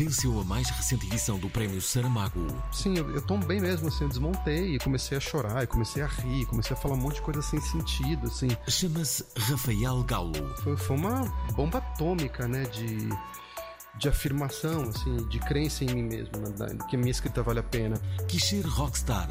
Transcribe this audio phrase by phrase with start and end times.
[0.00, 2.46] Venceu a mais recente edição do Prémio Saramago.
[2.72, 6.06] Sim, eu, eu tombei mesmo, assim, eu desmontei e comecei a chorar, e comecei a
[6.06, 8.48] rir, comecei a falar um monte de coisa sem sentido, assim.
[8.66, 10.32] Chama-se Rafael Galo.
[10.62, 13.10] Foi, foi uma bomba atômica, né, de,
[13.98, 17.62] de afirmação, assim, de crença em mim mesmo, né, que a minha escrita vale a
[17.62, 18.00] pena.
[18.26, 19.28] Quis ser rockstar,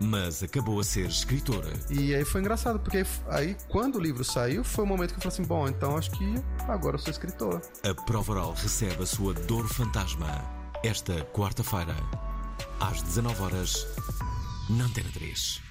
[0.00, 1.72] mas acabou a ser escritora.
[1.90, 5.22] E aí foi engraçado, porque aí, quando o livro saiu, foi o momento que eu
[5.22, 6.34] falei assim, bom, então acho que
[6.68, 7.60] agora eu sou escritor.
[7.82, 10.42] A prova oral recebe a sua dor fantasma
[10.82, 11.94] esta quarta-feira,
[12.80, 13.86] às 19 horas
[14.70, 15.69] na Antena 3.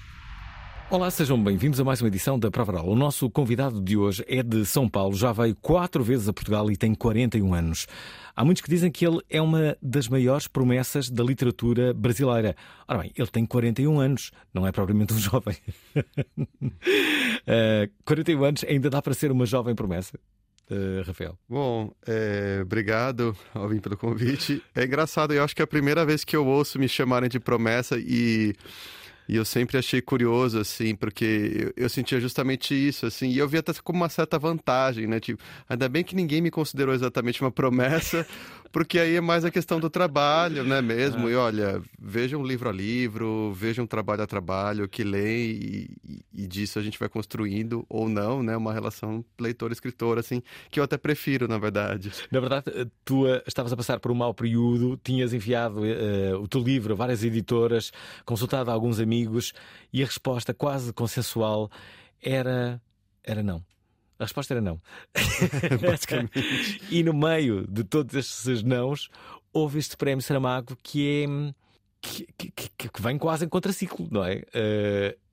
[0.90, 2.82] Olá, sejam bem-vindos a mais uma edição da Prova.
[2.82, 6.68] O nosso convidado de hoje é de São Paulo, já veio quatro vezes a Portugal
[6.68, 7.86] e tem 41 anos.
[8.34, 12.56] Há muitos que dizem que ele é uma das maiores promessas da literatura brasileira.
[12.88, 15.56] Ora bem, ele tem 41 anos, não é propriamente um jovem.
[17.46, 20.18] Eh, 41 anos ainda dá para ser uma jovem promessa,
[20.68, 21.38] eh, Rafael.
[21.48, 24.60] Bom, é, obrigado, Alvin, pelo convite.
[24.74, 27.38] É engraçado, eu acho que é a primeira vez que eu ouço me chamarem de
[27.38, 28.54] promessa e,
[29.30, 33.48] e eu sempre achei curioso, assim, porque eu, eu sentia justamente isso, assim, e eu
[33.48, 35.20] via até como uma certa vantagem, né?
[35.20, 38.26] Tipo, ainda bem que ninguém me considerou exatamente uma promessa,
[38.72, 41.28] porque aí é mais a questão do trabalho, né, mesmo?
[41.28, 45.90] E olha, vejam livro a livro, vejam trabalho a trabalho, que leem e,
[46.34, 50.84] e- disso a gente vai construindo, ou não, né, uma relação leitor-escritor, assim, que eu
[50.84, 52.10] até prefiro, na verdade.
[52.30, 56.34] Na verdade, eh, tu eh, estavas a passar por um mau período, tinhas enviado eh,
[56.34, 57.92] o teu livro a várias editoras,
[58.24, 59.52] consultado alguns amigos
[59.92, 61.70] e a resposta quase consensual
[62.22, 62.80] era
[63.22, 63.62] era não.
[64.20, 64.80] A resposta era não.
[65.80, 66.80] Basicamente.
[66.90, 69.08] e no meio de todos esses nãos,
[69.52, 71.54] houve este prémio Saramago que é.
[72.02, 74.42] Que, que- que- vem quase em contraciclo, não é?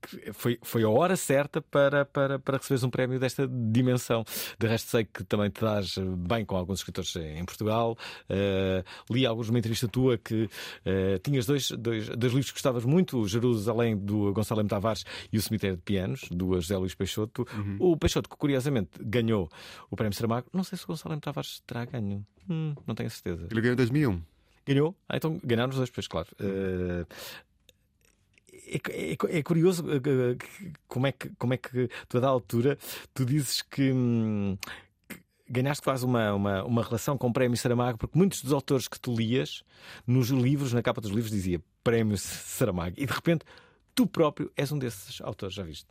[0.00, 4.22] Que foi, foi a hora certa para, para, para receberes um prémio desta dimensão.
[4.58, 5.96] De resto, sei que também te dás
[6.28, 7.96] bem com alguns escritores em Portugal.
[8.28, 10.48] Eh, li alguns numa entrevista tua que
[10.84, 14.68] eh, tinhas dois, dois, dois livros que gostavas muito: Jerusalém do Gonçalo M.
[14.68, 17.46] Tavares e o Cemitério de Pianos, do José Luís Peixoto.
[17.80, 19.48] O Peixoto, que curiosamente ganhou
[19.90, 21.20] o prémio Saramago, não sei se o Gonçalo M.
[21.20, 22.24] Tavares terá ganho.
[22.48, 23.48] Hum, não tenho a certeza.
[23.50, 24.22] Ele ganhou em 2001.
[24.68, 24.94] Ganhou?
[25.08, 26.28] Ah, então ganharam os dois, pois, claro.
[26.38, 27.06] Eh,
[28.70, 30.36] é, é- é curioso eh,
[30.86, 32.78] como é que, como é que tu, a da altura,
[33.14, 33.90] tu dizes que.
[33.92, 34.56] hum,
[35.08, 35.18] que
[35.50, 39.00] Ganhaste quase uma, uma, uma relação com o Prémio Saramago, porque muitos dos autores que
[39.00, 39.62] tu lias
[40.06, 43.44] nos livros, na capa dos livros, dizia Prémio Saramago, e de repente
[43.94, 45.86] tu próprio és um desses autores, já viste?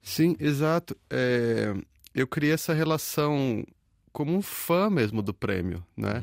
[0.00, 0.96] Sim, exato.
[1.10, 1.74] É,
[2.14, 3.64] eu criei essa relação
[4.12, 6.22] como um fã mesmo do prêmio, né?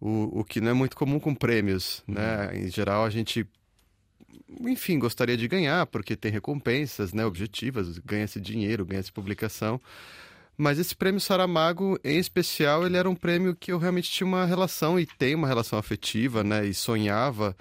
[0.00, 2.50] O, o que não é muito comum com prêmios, né?
[2.54, 3.46] Em geral, a gente,
[4.60, 7.24] enfim, gostaria de ganhar, porque tem recompensas, né?
[7.24, 9.80] Objetivas, ganha-se dinheiro, ganha-se publicação.
[10.56, 14.46] Mas esse prêmio Saramago, em especial, ele era um prêmio que eu realmente tinha uma
[14.46, 16.66] relação e tenho uma relação afetiva, né?
[16.66, 17.56] E sonhava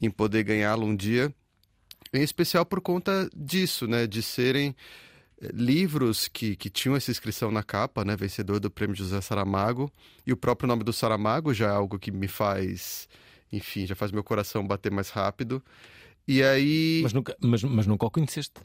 [0.00, 1.32] em poder ganhá-lo um dia.
[2.12, 4.06] Em especial por conta disso, né?
[4.06, 4.74] De serem
[5.52, 8.16] livros que, que tinham essa inscrição na capa, né?
[8.16, 9.90] Vencedor do prêmio José Saramago.
[10.26, 13.08] E o próprio nome do Saramago já é algo que me faz,
[13.52, 15.62] enfim, já faz meu coração bater mais rápido.
[16.26, 17.00] E aí.
[17.02, 18.60] Mas nunca, mas, mas nunca o conheceste.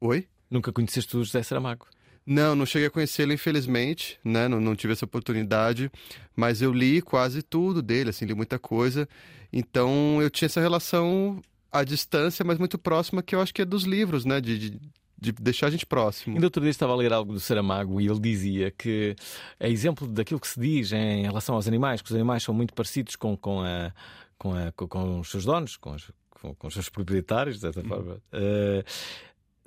[0.00, 0.26] Oi?
[0.50, 1.86] Nunca conheceste o José Saramago.
[2.24, 4.46] Não, não cheguei a conhecê-lo, infelizmente, né?
[4.46, 5.90] Não, não tive essa oportunidade,
[6.36, 9.08] mas eu li quase tudo dele, assim, li muita coisa.
[9.52, 13.64] Então eu tinha essa relação à distância, mas muito próxima, que eu acho que é
[13.64, 14.40] dos livros, né?
[14.40, 14.80] De, de,
[15.22, 16.34] de deixar a gente próximo.
[16.34, 19.14] Ainda outro dia estava a ler algo do Saramago e ele dizia que,
[19.60, 22.74] a exemplo daquilo que se diz em relação aos animais, que os animais são muito
[22.74, 23.92] parecidos com, com, a,
[24.36, 26.10] com, a- com- os seus donos, com os,
[26.58, 28.20] com, os seus proprietários, de certa forma.
[28.32, 28.82] eh,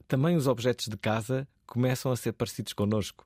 [0.08, 3.26] também os objetos de casa começam a ser parecidos connosco,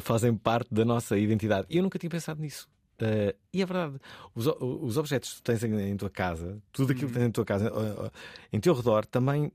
[0.00, 1.66] fazem parte da nossa identidade.
[1.70, 2.68] E eu nunca tinha pensado nisso.
[3.00, 3.94] Uh, e é verdade,
[4.34, 7.30] os, os objetos que tu tens em, em tua casa, tudo aquilo que tens em
[7.30, 8.10] tua casa, uh, uh,
[8.52, 9.52] em teu redor, também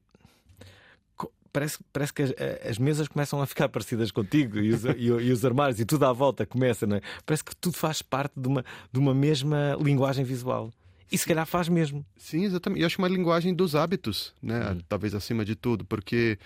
[1.54, 2.34] parece, parece que as,
[2.70, 6.06] as, mesas começam a ficar parecidas contigo e os, e, e os, armários e tudo
[6.06, 7.02] à volta começa, não é?
[7.26, 10.72] Parece que tudo faz parte de uma, de uma mesma linguagem visual.
[11.12, 12.04] E se calhar faz mesmo.
[12.18, 12.82] Sim, exatamente.
[12.82, 14.72] Eu acho uma linguagem dos hábitos, né?
[14.72, 14.80] Hum.
[14.90, 16.40] Talvez acima de tudo, porque,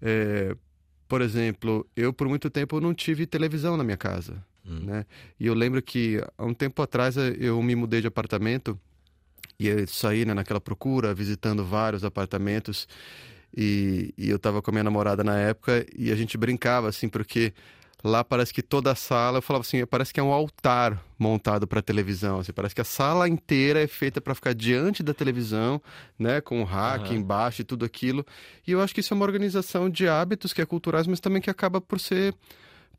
[0.00, 0.56] é,
[1.08, 4.44] por exemplo, eu por muito tempo não tive televisão na minha casa.
[4.64, 4.84] Hum.
[4.84, 5.04] Né?
[5.38, 8.78] E eu lembro que há um tempo atrás eu me mudei de apartamento
[9.58, 12.86] e eu saí né, naquela procura, visitando vários apartamentos.
[13.56, 17.08] E, e eu estava com a minha namorada na época e a gente brincava assim,
[17.08, 17.52] porque
[18.04, 21.66] Lá parece que toda a sala, eu falava assim, parece que é um altar montado
[21.66, 22.38] para televisão.
[22.38, 25.80] Assim, parece que a sala inteira é feita para ficar diante da televisão,
[26.18, 27.16] né, com o rack uhum.
[27.16, 28.22] embaixo e tudo aquilo.
[28.66, 31.40] E eu acho que isso é uma organização de hábitos que é culturais, mas também
[31.40, 32.34] que acaba por ser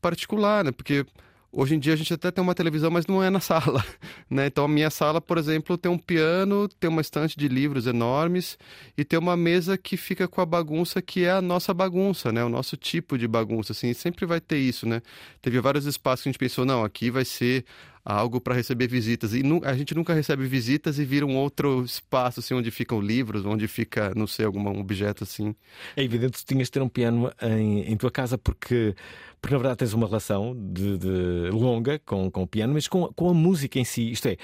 [0.02, 0.72] particular, né?
[0.72, 1.06] Porque
[1.52, 3.84] Hoje em dia a gente até tem uma televisão, mas não é na sala,
[4.28, 4.46] né?
[4.46, 8.58] Então a minha sala, por exemplo, tem um piano, tem uma estante de livros enormes
[8.96, 12.44] e tem uma mesa que fica com a bagunça que é a nossa bagunça, né?
[12.44, 15.00] O nosso tipo de bagunça, assim, sempre vai ter isso, né?
[15.40, 17.64] Teve vários espaços que a gente pensou, não, aqui vai ser
[18.06, 19.34] algo para receber visitas.
[19.34, 23.44] E a gente nunca recebe visitas e vira um outro espaço assim, onde ficam livros,
[23.44, 25.56] onde fica, não sei, algum objeto assim.
[25.96, 28.94] É evidente que tu tinhas de ter um piano em, em tua casa porque,
[29.40, 33.08] porque na verdade tens uma relação de, de longa com, com o piano, mas com,
[33.12, 34.12] com a música em si.
[34.12, 34.36] Isto é,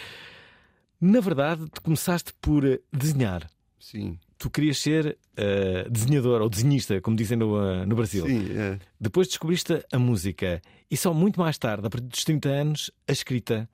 [1.01, 3.49] na verdade, tu começaste por desenhar.
[3.79, 8.27] Sim tu querias ser uh, desenhador ou desenhista, como dizem no, uh, no Brasil.
[8.27, 8.77] Sim, é.
[9.01, 10.61] Depois descobriste a música
[10.91, 13.71] e só muito mais tarde, a partir dos 30 anos, a escrita.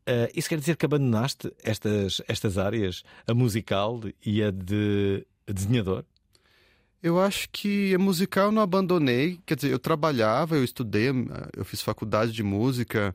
[0.00, 6.04] Uh, isso quer dizer que abandonaste estas, estas áreas, a musical e a de desenhador?
[7.00, 9.38] Eu acho que a musical não abandonei.
[9.46, 11.06] Quer dizer, eu trabalhava, eu estudei,
[11.56, 13.14] eu fiz faculdade de música.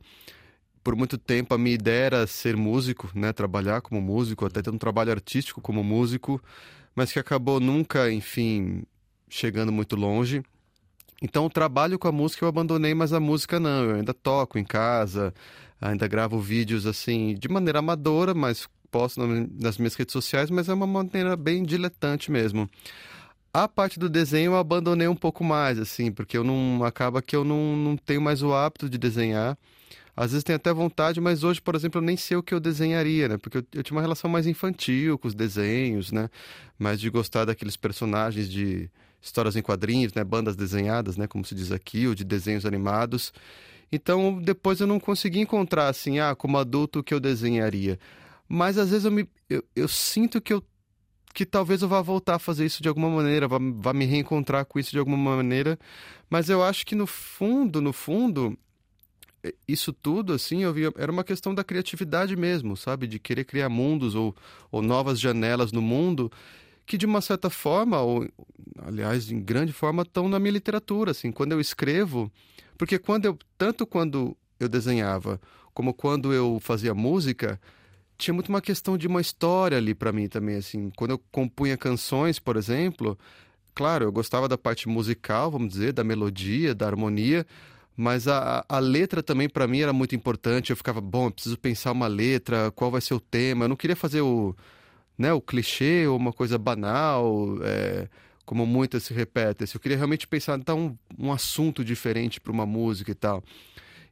[0.82, 3.34] Por muito tempo a minha ideia era ser músico, né?
[3.34, 6.42] Trabalhar como músico, até ter um trabalho artístico como músico
[6.96, 8.84] mas que acabou nunca, enfim,
[9.30, 10.42] chegando muito longe.
[11.22, 13.84] Então, o trabalho com a música eu abandonei, mas a música não.
[13.84, 15.34] Eu ainda toco em casa,
[15.80, 19.20] ainda gravo vídeos assim, de maneira amadora, mas posto
[19.60, 22.70] nas minhas redes sociais, mas é uma maneira bem diletante mesmo.
[23.54, 27.36] A parte do desenho eu abandonei um pouco mais, assim, porque eu não acaba que
[27.36, 29.58] eu não, não tenho mais o hábito de desenhar.
[30.16, 32.60] Às vezes tenho até vontade, mas hoje, por exemplo, eu nem sei o que eu
[32.60, 33.38] desenharia, né?
[33.38, 36.30] Porque eu, eu tinha uma relação mais infantil com os desenhos, né?
[36.80, 38.90] Mais de gostar daqueles personagens de
[39.22, 40.24] histórias em quadrinhos, né?
[40.24, 41.28] Bandas desenhadas, né?
[41.28, 43.34] Como se diz aqui, ou de desenhos animados.
[43.92, 48.00] Então, depois eu não consegui encontrar, assim, ah, como adulto, o que eu desenharia.
[48.48, 50.64] Mas às vezes eu, me, eu, eu sinto que eu
[51.34, 54.64] que talvez eu vá voltar a fazer isso de alguma maneira, vá, vá me reencontrar
[54.66, 55.78] com isso de alguma maneira.
[56.30, 58.58] Mas eu acho que no fundo, no fundo,
[59.68, 63.08] isso tudo, assim, eu via, era uma questão da criatividade mesmo, sabe?
[63.08, 64.36] De querer criar mundos ou,
[64.72, 66.32] ou novas janelas no mundo
[66.86, 68.28] que, de uma certa forma, ou
[68.84, 71.32] aliás, em grande forma, estão na minha literatura, assim.
[71.32, 72.32] Quando eu escrevo,
[72.78, 75.40] porque quando eu, tanto quando eu desenhava
[75.74, 77.60] como quando eu fazia música,
[78.18, 80.90] tinha muito uma questão de uma história ali para mim também, assim.
[80.96, 83.18] Quando eu compunha canções, por exemplo,
[83.74, 87.46] claro, eu gostava da parte musical, vamos dizer, da melodia, da harmonia,
[87.96, 90.70] mas a, a letra também para mim era muito importante.
[90.72, 93.66] Eu ficava, bom, eu preciso pensar uma letra, qual vai ser o tema.
[93.66, 94.56] Eu não queria fazer o,
[95.18, 98.08] né, o clichê ou uma coisa banal, é,
[98.46, 99.68] como muitas se repetem.
[99.74, 103.44] Eu queria realmente pensar, então, um, um assunto diferente para uma música e tal.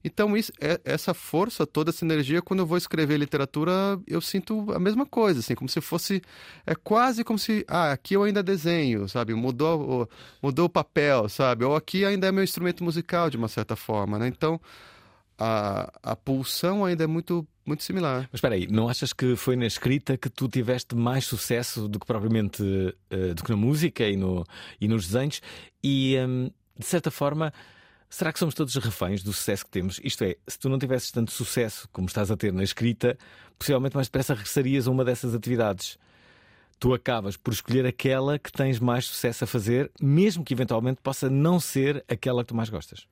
[0.03, 3.71] Então, isso, é, essa força, toda essa energia, quando eu vou escrever literatura,
[4.05, 6.21] eu sinto a mesma coisa, assim, como se fosse.
[6.65, 7.63] É quase como se.
[7.67, 9.33] Ah, aqui eu ainda desenho, sabe?
[9.33, 10.09] Mudou,
[10.41, 11.63] mudou o papel, sabe?
[11.63, 14.27] Ou aqui ainda é meu instrumento musical, de uma certa forma, né?
[14.27, 14.59] Então,
[15.37, 18.27] a, a pulsão ainda é muito, muito similar.
[18.31, 21.99] Mas espera aí, não achas que foi na escrita que tu tiveste mais sucesso do
[21.99, 24.45] que propriamente uh, do que na música e, no,
[24.81, 25.41] e nos desenhos?
[25.83, 27.53] E, um, de certa forma
[28.13, 29.99] Será que somos todos reféns do sucesso que temos?
[30.03, 33.17] Isto é, se tu não tivesses tanto sucesso como estás a ter na escrita,
[33.57, 35.97] possivelmente mais depressa regressarias a uma dessas atividades.
[36.79, 41.27] Tu acabas por escolher aquela que tens mais sucesso a fazer, mesmo que eventualmente possa
[41.27, 43.07] não ser aquela que tu mais gostas.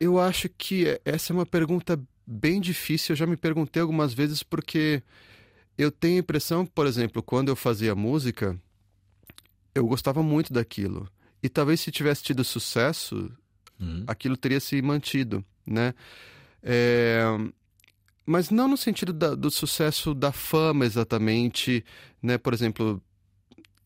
[0.00, 3.12] Eu acho que essa é uma pergunta bem difícil.
[3.12, 5.02] Eu já me perguntei algumas vezes porque
[5.76, 8.58] eu tenho a impressão, por exemplo, quando eu fazia música,
[9.74, 11.06] eu gostava muito daquilo.
[11.42, 13.30] E talvez se tivesse tido sucesso,
[13.80, 14.04] uhum.
[14.06, 15.94] aquilo teria se mantido, né?
[16.62, 17.22] É,
[18.26, 21.84] mas não no sentido da, do sucesso da fama exatamente,
[22.22, 22.38] né?
[22.38, 23.02] Por exemplo,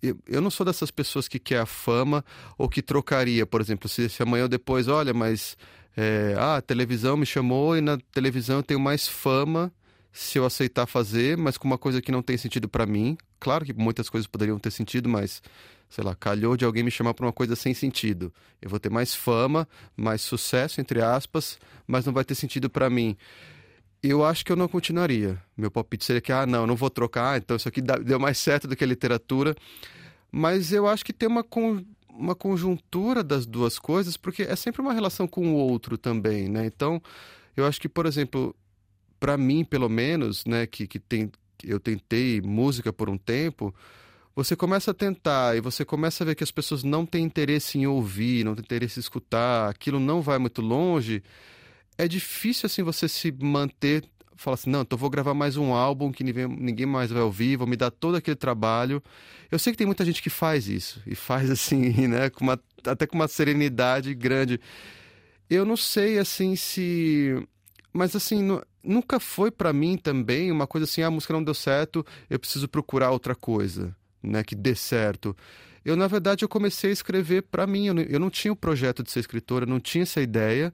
[0.03, 2.25] eu, eu não sou dessas pessoas que quer a fama
[2.59, 5.57] ou que trocaria, por exemplo, se, se amanhã ou depois, olha, mas
[5.95, 9.71] É, ah, a televisão me chamou e na televisão eu tenho mais fama
[10.11, 13.15] se eu aceitar fazer, mas com uma coisa que não tem sentido para mim.
[13.39, 15.43] Claro que muitas coisas poderiam ter sentido, mas
[15.93, 18.33] sei lá, calhou de alguém me chamar para uma coisa sem sentido.
[18.63, 22.89] Eu vou ter mais fama, mais sucesso, entre aspas, mas não vai ter sentido para
[22.89, 23.15] mim.
[24.03, 25.39] Eu acho que eu não continuaria.
[25.55, 28.67] Meu palpite seria que, ah, não, não vou trocar, então isso aqui deu mais certo
[28.67, 29.55] do que a literatura.
[30.31, 34.81] Mas eu acho que tem uma, con uma conjuntura das duas coisas, porque é sempre
[34.81, 36.65] uma relação com o outro também, né?
[36.65, 37.03] Então,
[37.55, 38.57] eu acho que, por exemplo,
[39.21, 41.31] para mim, pelo menos, né, que, que tem,
[41.63, 43.75] eu tentei música por um tempo,
[44.35, 47.79] você começa a tentar e você começa a ver que as pessoas não têm interesse
[47.79, 51.23] em ouvir, não têm interesse em escutar, aquilo não vai muito longe,
[51.99, 56.11] é difícil assim você se manter, falar assim, não, então vou gravar mais um álbum
[56.11, 59.03] que ninguém mais vai ouvir, vou me dar todo aquele trabalho.
[59.51, 62.59] Eu sei que tem muita gente que faz isso e faz assim, né, com uma,
[62.87, 64.59] até com uma serenidade grande.
[65.49, 67.47] Eu não sei assim se
[67.93, 71.53] mas assim, nunca foi para mim também uma coisa assim, ah, a música não deu
[71.53, 75.37] certo, eu preciso procurar outra coisa né, que dê certo.
[75.85, 77.87] Eu, na verdade, eu comecei a escrever para mim.
[77.87, 80.73] Eu não, eu não, tinha o projeto de ser escritora, não tinha essa ideia.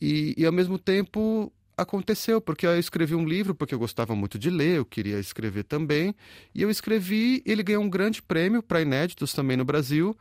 [0.00, 4.38] E, e, ao mesmo tempo, aconteceu, porque eu escrevi um livro, porque eu gostava muito
[4.38, 6.14] de ler, eu queria escrever também.
[6.54, 10.16] E eu escrevi, ele ganhou um grande prêmio para inéditos também no Brasil.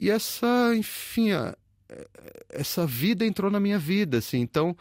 [0.00, 1.54] E essa, enfim, a,
[2.48, 4.38] essa vida entrou na minha vida, assim.
[4.40, 4.76] Então,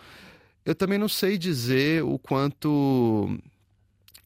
[0.66, 3.38] eu também não sei dizer o quanto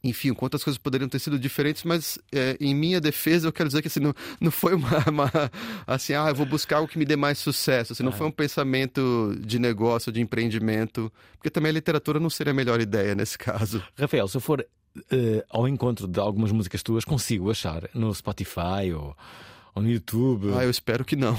[0.04, 3.80] enfim, quantas coisas poderiam ter sido diferentes, mas é, em minha defesa eu quero dizer
[3.80, 5.32] que assim, não, não foi uma, uma,
[5.86, 8.30] assim, ah, eu vou buscar algo que me dê mais sucesso, assim, não foi um
[8.30, 13.38] pensamento de negócio, de empreendimento, porque também a literatura não seria a melhor ideia nesse
[13.38, 13.82] caso.
[13.98, 18.92] Rafael, se eu for uh, ao encontro de algumas músicas tuas, consigo achar no Spotify
[18.94, 19.16] ou,
[19.74, 20.52] ou no YouTube?
[20.54, 21.34] Ah, eu espero que não.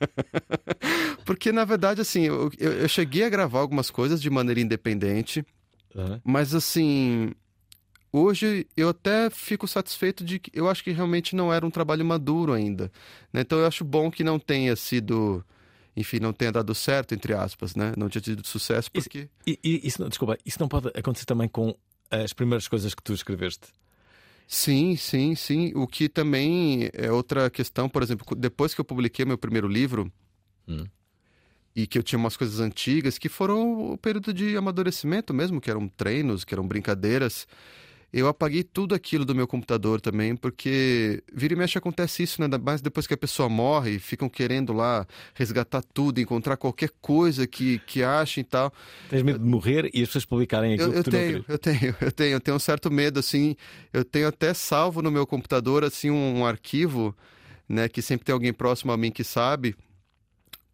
[1.26, 5.44] porque na verdade, assim, eu, eu cheguei a gravar algumas coisas de maneira independente,
[5.94, 6.20] Uhum.
[6.24, 7.32] Mas assim,
[8.12, 12.04] hoje eu até fico satisfeito de que eu acho que realmente não era um trabalho
[12.04, 12.90] maduro ainda.
[13.32, 13.42] Né?
[13.42, 15.44] Então eu acho bom que não tenha sido.
[15.96, 17.92] Enfim, não tenha dado certo, entre aspas, né?
[17.96, 19.28] Não tinha tido sucesso porque.
[19.46, 21.72] Isso, isso não, desculpa, isso não pode acontecer também com
[22.10, 23.68] as primeiras coisas que tu escreveste?
[24.46, 25.72] Sim, sim, sim.
[25.76, 30.12] O que também é outra questão, por exemplo, depois que eu publiquei meu primeiro livro,
[30.66, 30.84] hum
[31.74, 35.70] e que eu tinha umas coisas antigas que foram o período de amadurecimento mesmo, que
[35.70, 37.46] eram treinos, que eram brincadeiras.
[38.12, 42.46] Eu apaguei tudo aquilo do meu computador também, porque vira e mexe acontece isso, né?
[42.62, 45.04] Mas depois que a pessoa morre, ficam querendo lá
[45.34, 48.72] resgatar tudo, encontrar qualquer coisa que, que achem e tal.
[49.10, 51.44] Tens medo de morrer e as pessoas publicarem aquilo eu, eu que tu tenho, não
[51.48, 53.56] Eu tenho, eu tenho, eu tenho um certo medo, assim.
[53.92, 57.16] Eu tenho até salvo no meu computador, assim, um, um arquivo,
[57.68, 57.88] né?
[57.88, 59.74] Que sempre tem alguém próximo a mim que sabe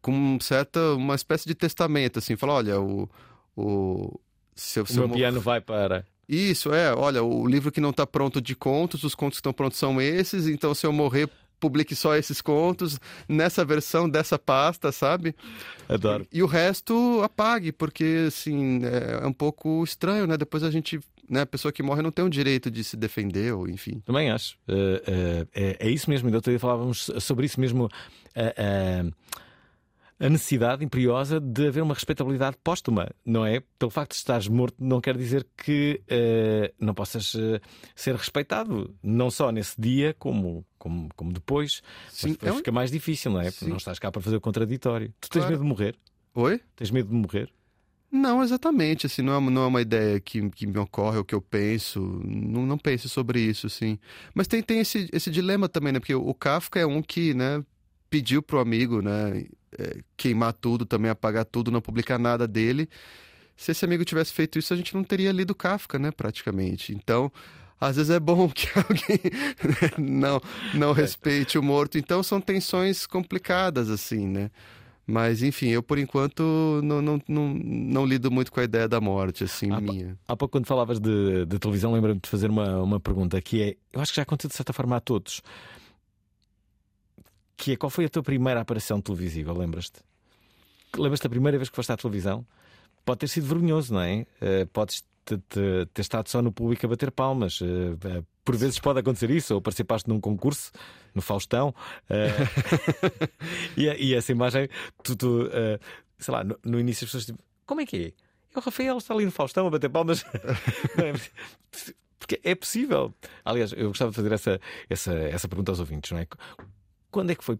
[0.00, 3.08] com certa uma espécie de testamento assim fala olha o
[3.56, 4.18] o
[4.54, 8.40] seu, o meu piano vai para isso é olha o livro que não está pronto
[8.40, 11.28] de contos os contos que estão prontos são esses então se eu morrer
[11.58, 15.34] publique só esses contos nessa versão dessa pasta sabe
[15.88, 20.62] adoro e, e o resto apague porque assim é, é um pouco estranho né depois
[20.62, 23.68] a gente né, a pessoa que morre não tem o direito de se defender, ou
[23.68, 24.02] enfim.
[24.04, 24.58] Também acho.
[24.68, 26.26] Uh, uh, é, é, isso mesmo.
[26.26, 27.84] Ainda outro dia falávamos sobre isso mesmo.
[27.84, 29.14] Uh,
[30.20, 33.62] a necessidade imperiosa de haver uma respeitabilidade póstuma, não é?
[33.78, 37.58] Pelo facto de estares morto, não quer dizer que uh, não possas uh,
[37.96, 41.82] ser respeitado, não só nesse dia, como, como, como depois.
[42.10, 43.50] Sim, mas é fica mais difícil, não é?
[43.50, 43.70] Sim.
[43.70, 45.12] Não estás cá para fazer o contraditório.
[45.18, 45.52] Tu tens claro.
[45.52, 45.96] medo de morrer?
[46.34, 46.60] Oi?
[46.76, 47.50] Tens medo de morrer?
[48.12, 49.06] Não, exatamente.
[49.06, 52.00] Assim, não, é, não é uma ideia que, que me ocorre, o que eu penso.
[52.24, 53.98] Não, não penso sobre isso, assim.
[54.34, 56.00] Mas tem, tem esse, esse dilema também, né?
[56.00, 57.64] Porque o Kafka é um que, né,
[58.10, 59.46] pediu pro amigo, né,
[59.78, 62.88] é, queimar tudo, também apagar tudo, não publicar nada dele.
[63.56, 66.94] Se esse amigo tivesse feito isso, a gente não teria lido Kafka, né, praticamente.
[66.94, 67.30] Então,
[67.80, 69.20] às vezes é bom que alguém
[69.62, 70.40] né, não
[70.74, 71.98] não respeite o morto.
[71.98, 74.50] Então, são tensões complicadas, assim, né?
[75.06, 79.00] Mas, enfim, eu por enquanto não, não, não, não lido muito com a ideia da
[79.00, 80.16] morte, assim, há, minha.
[80.28, 83.76] Há pouco, quando falavas de, de televisão, lembro-me de fazer uma, uma pergunta que é:
[83.92, 85.42] eu acho que já aconteceu de certa forma a todos
[87.60, 89.52] que é qual foi a tua primeira aparição televisiva?
[89.52, 90.00] Lembras-te?
[90.96, 92.44] Lembras-te da primeira vez que foste à televisão?
[93.04, 94.26] Pode ter sido vergonhoso, não é?
[94.40, 97.60] Uh, podes ter estado só no público a bater palmas.
[97.60, 100.72] Uh, uh, por vezes pode acontecer isso, ou participaste num concurso
[101.14, 101.74] no Faustão
[103.76, 104.68] e, e, essa imagem,
[105.02, 105.50] tu, tu
[106.18, 108.06] sei lá, no, no, início as pessoas tipo, como é que é?
[108.06, 108.12] é?
[108.58, 110.24] O Rafael está ali no Faustão a bater palmas.
[112.18, 113.14] Porque é possível.
[113.44, 116.26] Aliás, eu gostava de fazer essa, essa, essa pergunta aos ouvintes, não é?
[117.10, 117.58] Quando é que foi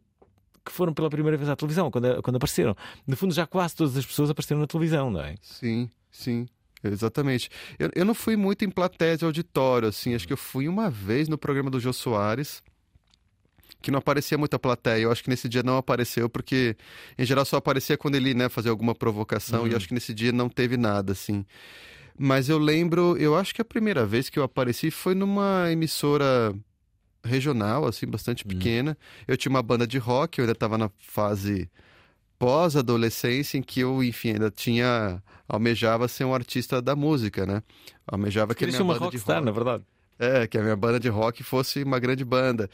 [0.65, 2.77] que foram pela primeira vez à televisão, quando, quando apareceram.
[3.07, 5.35] No fundo, já quase todas as pessoas apareceram na televisão, não é?
[5.41, 6.47] Sim, sim.
[6.83, 7.51] Exatamente.
[7.79, 10.15] Eu, eu não fui muito em plateia de auditório, assim.
[10.15, 12.63] Acho que eu fui uma vez no programa do Jô Soares,
[13.83, 15.03] que não aparecia muita plateia.
[15.03, 16.77] Eu acho que nesse dia não apareceu, porque
[17.19, 20.33] em geral só aparecia quando ele né, fazia alguma provocação, e acho que nesse dia
[20.33, 21.45] não teve nada, assim.
[22.19, 26.55] Mas eu lembro, eu acho que a primeira vez que eu apareci foi numa emissora
[27.25, 28.97] regional, assim, bastante pequena.
[29.27, 31.71] Eu tinha uma banda de rock, eu ainda estava na fase
[32.39, 37.63] pós-adolescência em que eu, enfim, ainda tinha almejava ser um artista da música, né?
[38.07, 39.85] Almejava que a minha uma banda de rockstar, rock, na verdade.
[40.19, 42.71] é, que a minha banda de rock fosse uma grande banda.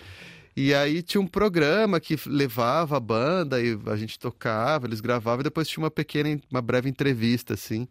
[0.57, 5.41] E aí tinha um programa que levava a banda e a gente tocava, eles gravavam
[5.41, 7.89] e depois tinha uma pequena, uma breve entrevista assim.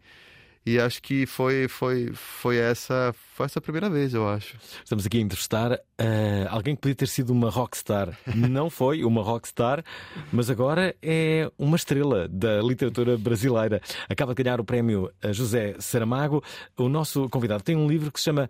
[0.68, 4.56] E acho que foi foi foi essa foi essa a primeira vez, eu acho.
[4.82, 8.18] Estamos aqui a entrevistar eh, alguém que podia ter sido uma rockstar.
[8.34, 9.84] Não foi uma rockstar,
[10.32, 13.80] mas agora é uma estrela da literatura brasileira.
[14.08, 16.42] Acaba de ganhar o prémio eh, José Saramago.
[16.76, 18.48] O nosso convidado tem um livro que se chama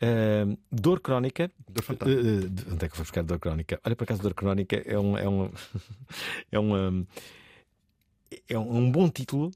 [0.00, 1.50] eh, Dor Crónica.
[1.68, 1.82] Dor
[2.48, 3.80] de- onde é que vou buscar Dor Crónica?
[3.84, 5.18] Olha, por acaso, Dor Crónica é um.
[5.18, 5.50] É um,
[6.52, 7.06] é um,
[8.48, 9.50] é um, um bom título,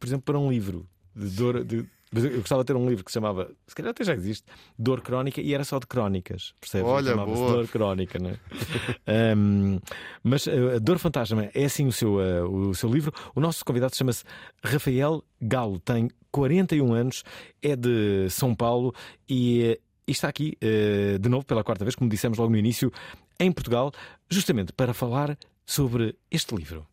[0.00, 0.84] por exemplo, para um livro
[1.18, 1.64] de dor.
[1.64, 4.14] De, mas eu gostava de ter um livro que se chamava, se calhar até já
[4.14, 4.44] existe,
[4.78, 6.88] Dor Crónica, e era só de crónicas, percebes?
[6.88, 7.52] Olha, Chamava-se boa.
[7.52, 8.38] Dor Crónica, né?
[9.06, 9.78] Ahm,
[10.22, 13.12] mas uh, a Dor Fantasma é assim o seu, uh, o seu livro.
[13.34, 14.24] O nosso convidado chama-se
[14.62, 17.24] Rafael Galo, tem 41 anos,
[17.60, 18.94] é de São Paulo
[19.28, 22.56] e, uh, e está aqui uh, de novo pela quarta vez, como dissemos logo no
[22.56, 22.90] início,
[23.38, 23.92] em Portugal,
[24.30, 26.86] justamente para falar sobre este livro.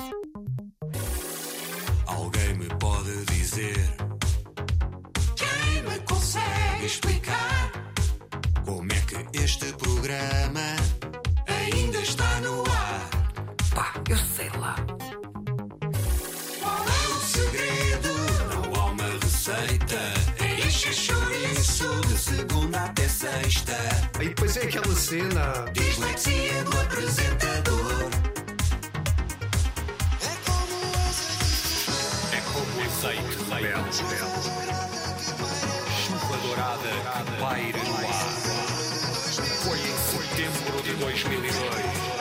[6.96, 7.72] Explicar?
[8.66, 10.75] Como é que este programa
[11.48, 13.10] ainda está no ar?
[13.74, 14.75] Pá, eu sei lá.
[16.62, 18.10] Qual é o segredo?
[18.50, 20.00] Não há uma receita.
[20.40, 23.78] É encher chouriço de segunda até sexta.
[24.22, 25.65] E depois é aquela cena.
[25.74, 28.10] Dislexia do apresentador.
[32.32, 33.98] É como o azeite rebelde.
[33.98, 34.94] Chuva
[36.45, 36.89] dourada
[37.25, 38.36] que paira no ar.
[39.63, 42.14] Foi em setembro de 2002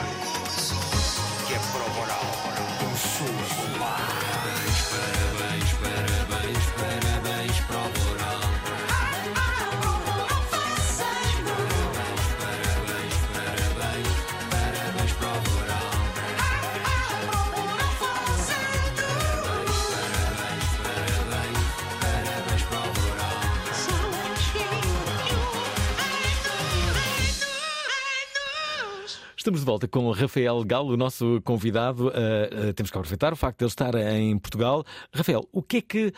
[29.45, 32.07] Estamos de volta com o Rafael Galo, o nosso convidado.
[32.07, 34.83] Uh, uh, temos que aproveitar o facto de ele estar em Portugal.
[35.13, 36.13] Rafael, o que é que.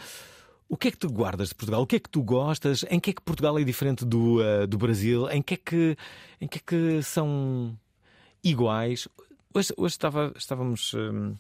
[0.69, 1.81] O que é que tu guardas de Portugal?
[1.81, 2.85] O que é que tu gostas?
[2.89, 5.29] Em que é que Portugal é diferente do, uh, do Brasil?
[5.29, 5.97] Em que é que,
[6.39, 7.77] em que, é que são
[8.41, 9.09] iguais?
[9.53, 10.93] Hoje, hoje estava, estávamos.
[10.93, 11.35] hum,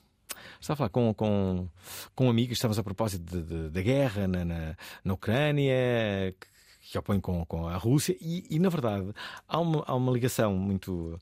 [0.59, 1.69] Estava a falar com, com,
[2.13, 6.47] com amigos, estávamos a propósito da guerra na, na, na Ucrânia, que,
[6.91, 9.13] que opõe com, com a Rússia, e, e, na verdade
[9.47, 11.17] há uma, há uma ligação muito.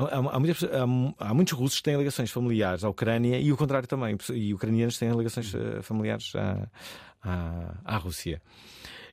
[0.00, 3.56] Há, há- muitas- há- há muitos russos que têm ligações familiares à Ucrânia e o
[3.56, 6.68] contrário também, e ucranianos têm ligações eh, familiares à,
[7.22, 8.40] à, à Rússia.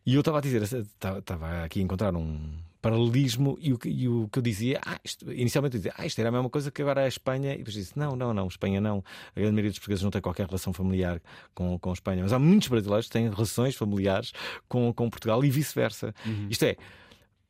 [0.05, 4.07] E eu estava a dizer, estava- aqui a encontrar um paralelismo e o, que- e
[4.07, 6.69] o que eu dizia, ah, isto- inicialmente eu dizia, ah, isto era a mesma coisa
[6.69, 9.03] que agora a Espanha, e depois disse, não, não, não, Espanha não.
[9.35, 11.19] A grande maioria dos portugueses não tem qualquer relação familiar
[11.55, 14.31] com, com a Espanha, mas há muitos brasileiros que têm relações familiares
[14.69, 16.13] com, com Portugal e vice-versa.
[16.47, 16.75] Isto é,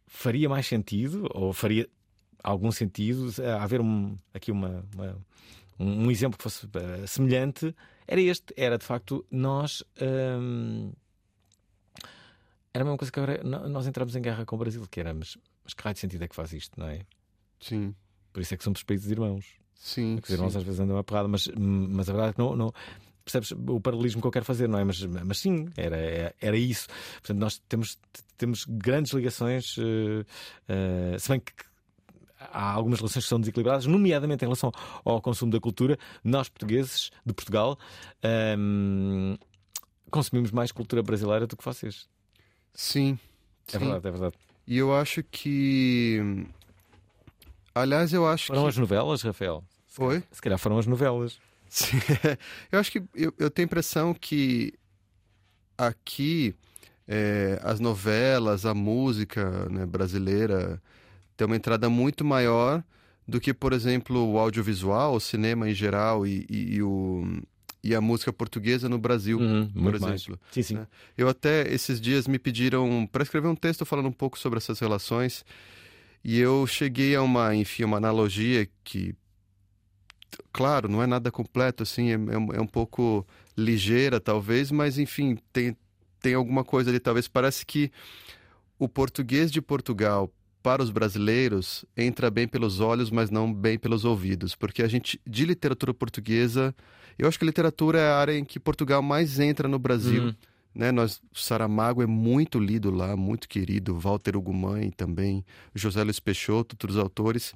[0.07, 1.89] faria mais sentido, ou faria
[2.45, 5.17] algum sentido, eh, haver um, aqui uma, uma-
[5.79, 7.75] um, um exemplo que fosse eh, semelhante,
[8.07, 9.83] era este, era de facto nós.
[10.01, 10.91] hum,
[12.73, 15.13] era a mesma coisa que agora nós entramos em guerra com o Brasil, que era,
[15.13, 15.37] mas,
[15.75, 17.01] que raio de sentido é que faz isto, não é?
[17.59, 17.95] Sim,
[18.33, 19.45] Por isso é que somos países irmãos.
[19.75, 20.17] sim.
[20.17, 20.57] É que os irmãos sim.
[20.59, 22.73] às vezes andam a porrada, mas, mas a verdade é que não, não-
[23.23, 24.83] percebes o paralelismo que eu quero fazer, não é?
[24.83, 26.87] Mas, mas sim, era, era isso.
[27.15, 27.97] Portanto, nós temos,
[28.37, 30.25] temos grandes ligações, eh,
[30.67, 31.51] eh, se bem que
[32.51, 34.71] há algumas relações que são desequilibradas, nomeadamente em relação
[35.03, 35.97] ao consumo da cultura.
[36.23, 37.77] Nós, portugueses de Portugal,
[38.23, 39.35] ehm,
[40.09, 42.07] consumimos mais cultura brasileira do que vocês.
[42.73, 43.17] Sim.
[43.67, 43.79] É sim.
[43.79, 44.35] verdade, é verdade.
[44.67, 46.45] E eu acho que.
[47.73, 48.69] Aliás, eu acho Foram que.
[48.69, 49.63] as novelas, Rafael?
[49.87, 50.23] Se calhar- Oi?
[50.31, 51.39] Se calhar foram as novelas.
[51.69, 51.97] Sim.
[52.71, 54.73] eu acho que eu, eu tenho a impressão que
[55.77, 56.55] aqui
[57.07, 60.81] é, as novelas, a música né, brasileira
[61.37, 62.83] tem uma entrada muito maior
[63.27, 67.41] do que, por exemplo, o audiovisual, o cinema em geral e, e, e o,
[67.83, 70.21] e a música portuguesa no Brasil, Uhum, por muito mais.
[70.21, 70.39] exemplo.
[70.51, 70.73] Sim, sim.
[70.75, 70.87] né?
[71.17, 74.79] Eu até esses dias me pediram para escrever um texto falando um pouco sobre essas
[74.79, 75.43] relações
[76.23, 79.15] e eu cheguei a uma, enfim, uma analogia que,
[80.51, 83.25] claro, não é nada completo assim, é, é um- é um pouco
[83.57, 85.75] ligeira talvez, mas enfim tem
[86.21, 87.91] tem alguma coisa ali talvez parece que
[88.79, 90.31] o português de Portugal
[90.65, 95.21] para os brasileiros entra bem pelos olhos, mas não bem pelos ouvidos, porque a gente
[95.23, 96.73] de literatura portuguesa,
[97.19, 100.35] eu acho que literatura é a área em que Portugal mais entra no Brasil Uhum.
[100.73, 100.91] né?
[100.91, 106.97] Nós, Saramago é muito lido lá, muito querido, Walter Ugumãe também, José Luiz Peixoto, outros
[106.97, 107.53] autores.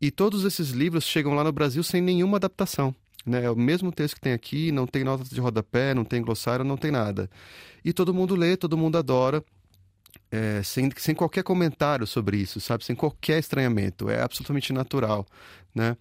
[0.00, 2.94] E todos esses livros chegam lá no Brasil sem nenhuma adaptação.
[3.26, 3.44] Né?
[3.46, 6.64] É o mesmo texto que tem aqui, não tem notas de rodapé, não tem glossário,
[6.64, 7.28] não tem nada.
[7.84, 9.42] E todo mundo lê, todo mundo adora,
[10.30, 12.84] é, sem, sem qualquer comentário sobre isso, sabe?
[12.84, 14.08] Sem qualquer estranhamento.
[14.10, 15.26] É absolutamente natural,
[15.74, 15.96] né?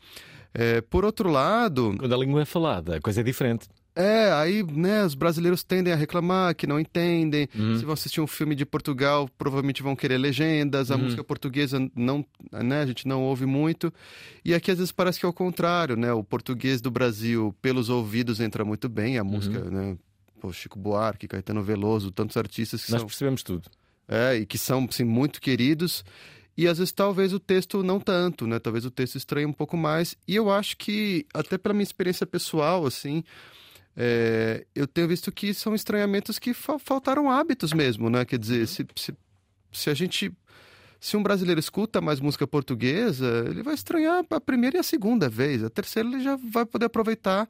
[0.53, 3.67] É, por outro lado, Quando a língua é falada, a coisa é diferente.
[3.93, 7.47] é, aí, né, os brasileiros tendem a reclamar que não entendem.
[7.53, 7.77] Uhum.
[7.77, 10.91] Se vão assistir um filme de Portugal, provavelmente vão querer legendas.
[10.91, 11.03] A Uhum.
[11.03, 13.93] música portuguesa não, né, a gente não ouve muito.
[14.45, 16.13] E aqui às vezes parece que é o contrário, né?
[16.13, 19.17] O português do Brasil, pelos ouvidos, entra muito bem.
[19.17, 19.97] A música, né?
[20.39, 23.69] Pô, Chico Buarque, Caetano Veloso, tantos artistas que Nós são percebemos tudo.
[24.07, 26.03] É, e que são assim, muito queridos.
[26.57, 28.59] E às vezes talvez o texto não tanto, né?
[28.59, 30.15] Talvez o texto estranhe um pouco mais.
[30.27, 33.23] E eu acho que, até pela minha experiência pessoal, assim,
[33.95, 38.23] é, eu tenho visto que são estranhamentos que fa- faltaram hábitos mesmo, né?
[38.23, 39.13] Quer dizer, se, se,
[39.71, 40.31] se a gente.
[41.05, 45.29] Se um brasileiro escuta mais música portuguesa, ele vai estranhar a primeira e a segunda
[45.29, 45.63] vez.
[45.63, 47.47] A terceira ele já vai poder aproveitar.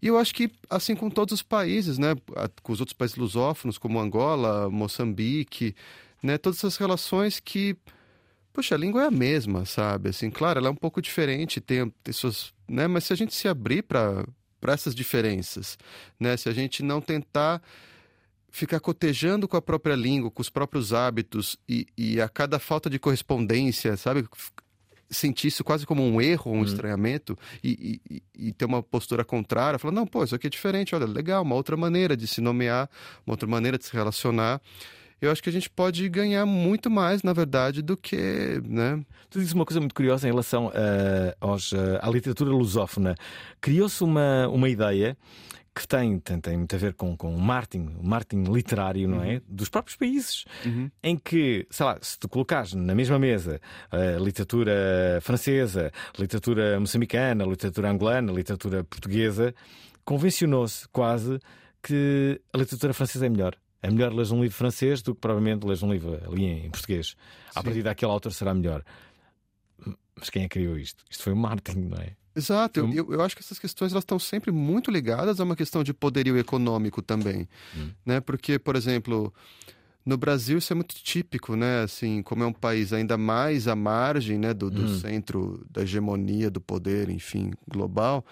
[0.00, 2.14] E eu acho que, assim com todos os países, né?
[2.62, 5.74] Com os outros países lusófonos, como Angola, Moçambique,
[6.22, 6.38] né?
[6.38, 7.76] Todas essas relações que.
[8.52, 10.10] Poxa, a língua é a mesma, sabe?
[10.10, 12.54] Assim, claro, ela é um pouco diferente, tem, tem suas.
[12.68, 12.86] Né?
[12.86, 14.24] Mas se a gente se abrir para
[14.60, 15.76] para essas diferenças,
[16.20, 16.36] né?
[16.36, 17.60] Se a gente não tentar
[18.52, 22.88] ficar cotejando com a própria língua, com os próprios hábitos e, e a cada falta
[22.90, 24.24] de correspondência, sabe?
[25.10, 29.78] Sentir isso quase como um erro, um estranhamento e, e- e- ter uma postura contrária,
[29.78, 32.88] falar, não, pô, isso aqui é diferente, olha, legal, uma outra maneira de se nomear,
[33.26, 34.60] uma outra maneira de se relacionar.
[35.20, 39.02] Eu acho que a gente pode ganhar muito mais, na verdade, do que, né?
[39.30, 43.14] Tu dizes uma coisa muito curiosa em relação eh, aos, eh, à literatura lusófona.
[43.60, 45.16] Criou-se uma, uma ideia
[45.74, 49.22] que tem, tem, tem muito a ver com, com o marketing, o marketing literário, não
[49.22, 49.40] é?
[49.48, 50.44] Dos próprios países.
[51.02, 57.44] Em que, sei lá, se tu colocares na mesma mesa a literatura francesa, literatura moçambicana,
[57.44, 59.54] literatura angolana, literatura portuguesa,
[60.04, 61.38] convencionou-se quase
[61.82, 63.56] que a literatura francesa é melhor.
[63.82, 67.16] É melhor ler um livro francês do que provavelmente ler um livro ali em português.
[67.54, 68.84] A partir daquele autor será melhor.
[70.14, 71.02] Mas quem é que criou isto?
[71.10, 72.14] Isto foi o marketing, não é?
[72.34, 72.92] Exato, eu, Hum.
[72.94, 75.92] eu, eu acho que essas questões elas estão sempre muito ligadas a uma questão de
[75.92, 77.90] poderio econômico também, Hum.
[78.06, 78.20] né?
[78.20, 79.32] Porque, por exemplo,
[80.04, 81.82] no Brasil isso é muito típico, né?
[81.82, 84.98] Assim, como é um país ainda mais à margem, né, do, do Hum.
[84.98, 88.24] centro da hegemonia do poder, enfim, global,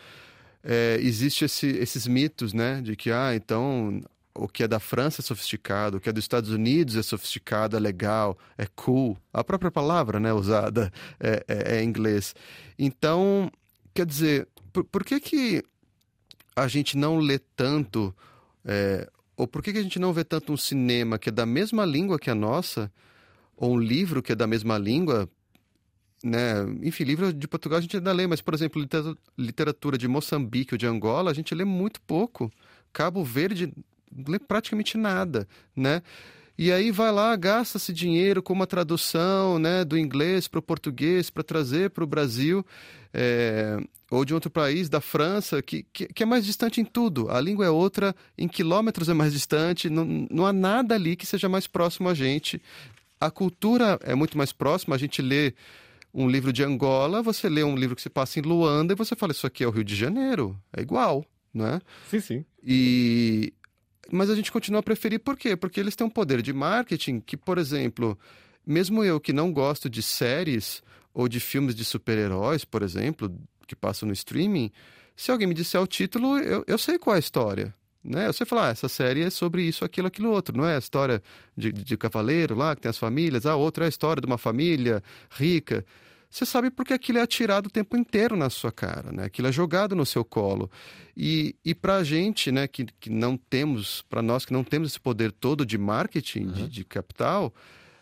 [0.64, 4.00] é, existe esse, esses mitos, né, de que ah, então
[4.34, 7.76] o que é da França é sofisticado, o que é dos Estados Unidos é sofisticado,
[7.76, 9.16] é legal, é cool.
[9.32, 12.34] A própria palavra, né, usada é, é, é inglês.
[12.78, 13.50] Então,
[13.94, 15.62] quer dizer, por, por que que
[16.56, 18.14] a gente não lê tanto,
[18.64, 21.46] é, ou por que que a gente não vê tanto um cinema que é da
[21.46, 22.92] mesma língua que a nossa,
[23.56, 25.28] ou um livro que é da mesma língua,
[26.22, 26.62] né?
[26.82, 30.74] Enfim, livro de Portugal a gente ainda lê, mas, por exemplo, litera- literatura de Moçambique
[30.74, 32.50] ou de Angola, a gente lê muito pouco.
[32.92, 33.72] Cabo Verde
[34.28, 36.02] lê praticamente nada, né?
[36.60, 41.30] E aí vai lá, gasta-se dinheiro com uma tradução né, do inglês para o português
[41.30, 42.62] para trazer para o Brasil,
[43.14, 43.78] é,
[44.10, 47.30] ou de outro país, da França, que, que, que é mais distante em tudo.
[47.30, 51.24] A língua é outra, em quilômetros é mais distante, não, não há nada ali que
[51.24, 52.60] seja mais próximo a gente.
[53.18, 55.54] A cultura é muito mais próxima, a gente lê
[56.12, 59.16] um livro de Angola, você lê um livro que se passa em Luanda e você
[59.16, 61.80] fala, isso aqui é o Rio de Janeiro, é igual, né?
[62.10, 62.44] Sim, sim.
[62.62, 63.54] E
[64.10, 65.56] mas a gente continua a preferir por quê?
[65.56, 68.18] Porque eles têm um poder de marketing que, por exemplo,
[68.66, 70.82] mesmo eu que não gosto de séries
[71.12, 73.34] ou de filmes de super-heróis, por exemplo,
[73.66, 74.70] que passam no streaming,
[75.16, 77.74] se alguém me disser o título, eu, eu sei qual é a história.
[78.02, 78.26] Né?
[78.26, 80.56] Eu sei falar, ah, essa série é sobre isso, aquilo, aquilo outro.
[80.56, 81.22] Não é a história
[81.56, 83.44] de, de cavaleiro lá, que tem as famílias.
[83.44, 85.84] A outra é a história de uma família rica.
[86.30, 89.24] Você sabe porque aquilo é atirado o tempo inteiro na sua cara, né?
[89.24, 90.70] Aquilo é jogado no seu colo.
[91.16, 94.90] E, e para a gente, né, que, que não temos, para nós que não temos
[94.90, 97.52] esse poder todo de marketing, de, de capital,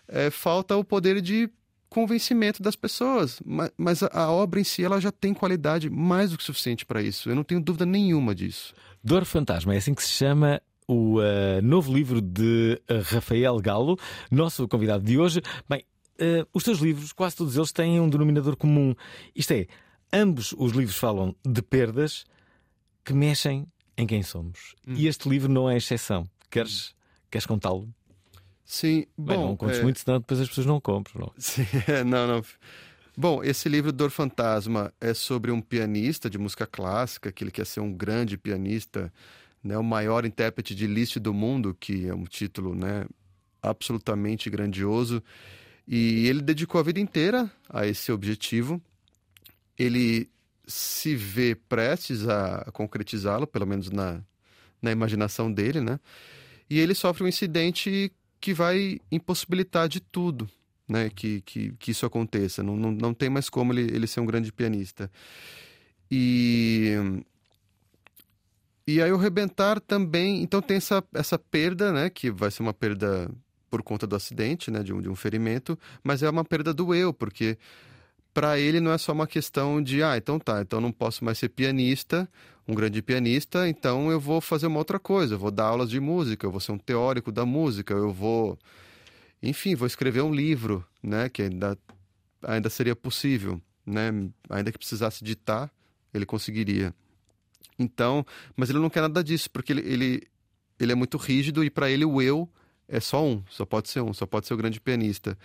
[0.06, 1.48] é, falta o poder de
[1.88, 3.40] convencimento das pessoas.
[3.44, 6.84] Mas, mas a, a obra em si ela já tem qualidade mais do que suficiente
[6.84, 7.30] para isso.
[7.30, 8.74] Eu não tenho dúvida nenhuma disso.
[9.02, 13.98] Dor Fantasma, é assim que se chama o uh, novo livro de uh, Rafael Galo,
[14.30, 15.40] nosso convidado de hoje.
[15.68, 15.84] Bem,
[16.20, 18.94] uh, os teus livros, quase todos eles, têm um denominador comum.
[19.34, 19.66] Isto é,
[20.12, 22.24] ambos os livros falam de perdas
[23.04, 24.74] que mexem em quem somos.
[24.86, 24.94] Hum.
[24.96, 26.28] E este livro não é exceção.
[26.50, 26.94] Queres,
[27.30, 27.88] queres contá-lo?
[28.64, 29.48] Sim, Bem, bom.
[29.48, 29.82] não contes é...
[29.82, 31.26] muito, senão depois as pessoas não compram.
[31.26, 31.32] Não?
[31.38, 31.66] Sim,
[32.06, 32.42] não, não.
[33.16, 37.66] Bom, esse livro Dor Fantasma é sobre um pianista de música clássica, que ele quer
[37.66, 39.12] ser um grande pianista,
[39.64, 43.06] né, o maior intérprete de Liszt do mundo, que é um título, né,
[43.60, 45.20] absolutamente grandioso.
[45.88, 48.80] E ele dedicou a vida inteira a esse objetivo.
[49.78, 50.28] Ele
[50.66, 54.22] se vê prestes a concretizá-lo, pelo menos na,
[54.82, 55.98] na imaginação dele, né?
[56.68, 60.46] E ele sofre um incidente que vai impossibilitar de tudo,
[60.86, 61.08] né?
[61.08, 62.62] Que, que, que isso aconteça.
[62.62, 65.10] Não, não, não tem mais como ele, ele ser um grande pianista.
[66.10, 66.94] E
[68.86, 72.72] e aí o rebentar também, então tem essa, essa perda, né, que vai ser uma
[72.72, 73.30] perda
[73.70, 76.94] por conta do acidente, né, de um, de um ferimento, mas é uma perda do
[76.94, 77.58] eu, porque
[78.32, 81.38] para ele não é só uma questão de, ah, então tá, então não posso mais
[81.38, 82.28] ser pianista,
[82.66, 85.98] um grande pianista, então eu vou fazer uma outra coisa, eu vou dar aulas de
[85.98, 88.58] música, eu vou ser um teórico da música, eu vou,
[89.42, 91.78] enfim, vou escrever um livro, né, que ainda,
[92.42, 94.10] ainda seria possível, né,
[94.50, 95.70] ainda que precisasse ditar,
[96.12, 96.94] ele conseguiria.
[97.78, 98.26] Então,
[98.56, 100.22] mas ele não quer nada disso, porque ele, ele,
[100.78, 102.48] ele é muito rígido e para ele o eu
[102.88, 105.36] é só um, só pode ser um, só pode ser o grande pianista.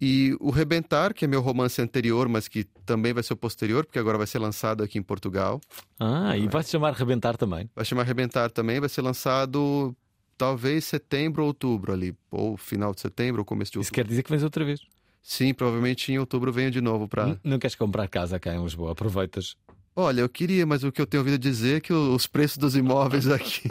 [0.00, 3.86] E o Rebentar, que é meu romance anterior, mas que também vai ser o posterior,
[3.86, 5.58] porque agora vai ser lançado aqui em Portugal.
[5.98, 7.70] Ah, e vai se chamar Rebentar também?
[7.74, 9.96] Vai chamar Rebentar também, vai ser lançado
[10.36, 13.86] talvez setembro ou outubro ali, ou final de setembro ou começo de outubro.
[13.86, 14.80] Isso quer dizer que vens outra vez?
[15.22, 17.26] Sim, provavelmente em outubro venho de novo para.
[17.26, 18.92] Não, não queres comprar casa cá em Lisboa?
[18.92, 19.56] Aproveitas
[19.98, 22.76] Olha, eu queria, mas o que eu tenho ouvido dizer é que os preços dos
[22.76, 23.62] imóveis aqui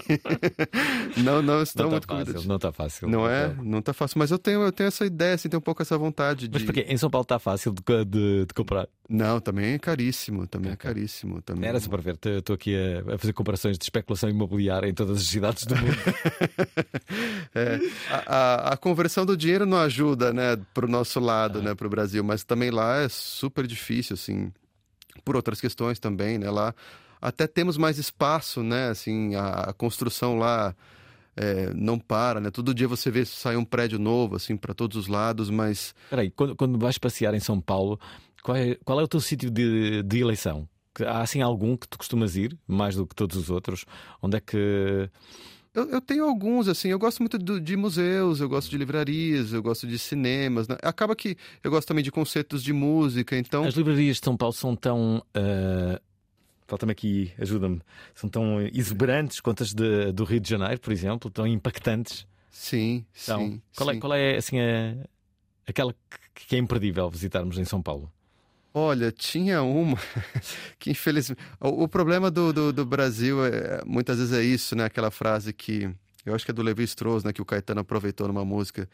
[1.23, 3.07] não, não estão não muito tá fácil, Não está fácil.
[3.07, 3.55] Não é?
[3.61, 4.17] Não está fácil.
[4.17, 6.53] Mas eu tenho, eu tenho essa ideia, assim, tenho um pouco essa vontade de.
[6.55, 6.83] Mas porquê?
[6.89, 8.87] Em São Paulo está fácil de, de, de, comprar?
[9.07, 10.47] Não, também é caríssimo.
[10.47, 11.43] Também é caríssimo.
[11.43, 11.69] Também...
[11.69, 12.17] Era só para ver.
[12.25, 15.97] Estou aqui a, a, fazer comparações de especulação imobiliária em todas as cidades do mundo.
[17.53, 21.61] é, a, a, a, conversão do dinheiro não ajuda, né, para o nosso lado, ah.
[21.61, 22.23] né, para o Brasil.
[22.23, 24.51] Mas também lá é super difícil, assim
[25.23, 26.49] por outras questões também, né?
[26.49, 26.73] Lá
[27.21, 28.89] até temos mais espaço, né?
[28.89, 30.75] Assim, a, a construção lá
[31.35, 32.51] é, não para, né?
[32.51, 35.93] Todo dia você vê sair um prédio novo, assim, para todos os lados, mas...
[36.09, 37.99] Peraí, quando, quando vais passear em São Paulo,
[38.43, 40.67] qual é, qual é o teu sítio de, de eleição?
[40.99, 43.85] Há, assim, algum que tu costumas ir, mais do que todos os outros?
[44.21, 45.09] Onde é que...
[45.75, 49.51] Eu, eu, tenho alguns, assim, eu gosto muito do, de museus, eu gosto de livrarias,
[49.51, 50.69] eu gosto de cinemas.
[50.69, 50.77] Né?
[50.81, 53.65] Acaba que eu gosto também de concertos de música, então...
[53.65, 55.21] As livrarias de São Paulo são tão...
[55.35, 55.99] Uh...
[56.67, 57.79] Falta-me aqui, ajuda-me.
[58.15, 62.25] São tão exuberantes quanto as de, do Rio de Janeiro, por exemplo, tão impactantes.
[62.49, 63.61] Sim, então, sim.
[63.75, 63.97] Qual, sim.
[63.97, 64.95] É, qual é, assim, a,
[65.67, 65.93] aquela
[66.33, 68.11] que, que é imperdível visitarmos em São Paulo?
[68.77, 69.97] Olha, tinha uma
[70.77, 71.41] que infelizmente.
[71.61, 74.83] O, o problema do, do, do, Brasil é, muitas vezes é isso, né?
[74.83, 75.89] Aquela frase que.
[76.25, 77.31] Eu acho que é do Levi Strauss, né?
[77.31, 78.89] Que o Caetano aproveitou numa música.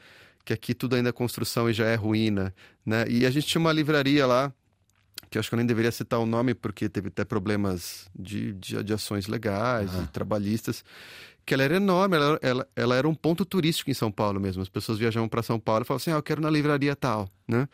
[0.46, 2.54] Que aqui tudo ainda é construção e já é ruína,
[2.86, 3.06] né?
[3.10, 4.54] E a gente tinha uma livraria lá,
[5.32, 8.54] que eu acho que eu nem deveria citar o nome, porque teve até problemas de,
[8.54, 10.04] de, de ações legais ah.
[10.04, 10.86] e trabalhistas.
[11.44, 14.62] Que ela era enorme, ela, ela, ela era um ponto turístico em São Paulo mesmo.
[14.62, 17.28] As pessoas viajavam para São Paulo e falavam assim: ah, eu quero na livraria tal,
[17.48, 17.68] né?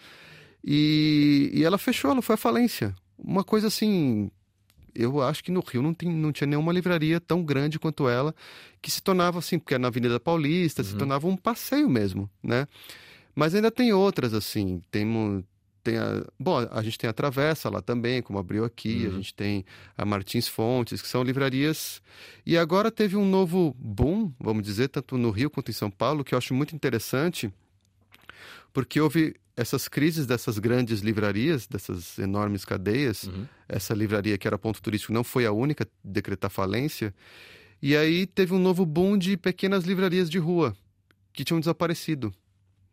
[0.70, 2.94] E, e ela fechou, ela foi à falência.
[3.18, 4.30] Uma coisa assim.
[4.94, 8.36] Eu acho que no Rio não, tem, não tinha nenhuma livraria tão grande quanto ela,
[8.82, 10.88] que se tornava assim, porque era na Avenida Paulista, uhum.
[10.90, 12.68] se tornava um passeio mesmo, né?
[13.34, 14.84] Mas ainda tem outras, assim.
[14.92, 15.46] Tem,
[15.84, 19.14] tem a, bom, a gente tem a Travessa lá também, como abriu aqui, uhum.
[19.14, 19.64] a gente tem
[19.98, 22.02] a Martins Fontes, que são livrarias.
[22.46, 26.26] E agora teve um novo boom, vamos dizer, tanto no Rio quanto em São Paulo,
[26.26, 27.54] que eu acho muito interessante,
[28.74, 33.48] porque houve essas crises dessas grandes livrarias, dessas enormes cadeias, uhum.
[33.68, 37.14] essa livraria que era ponto turístico não foi a única a decretar falência.
[37.82, 40.78] E aí teve um novo boom de pequenas livrarias de rua
[41.34, 42.32] que tinham desaparecido.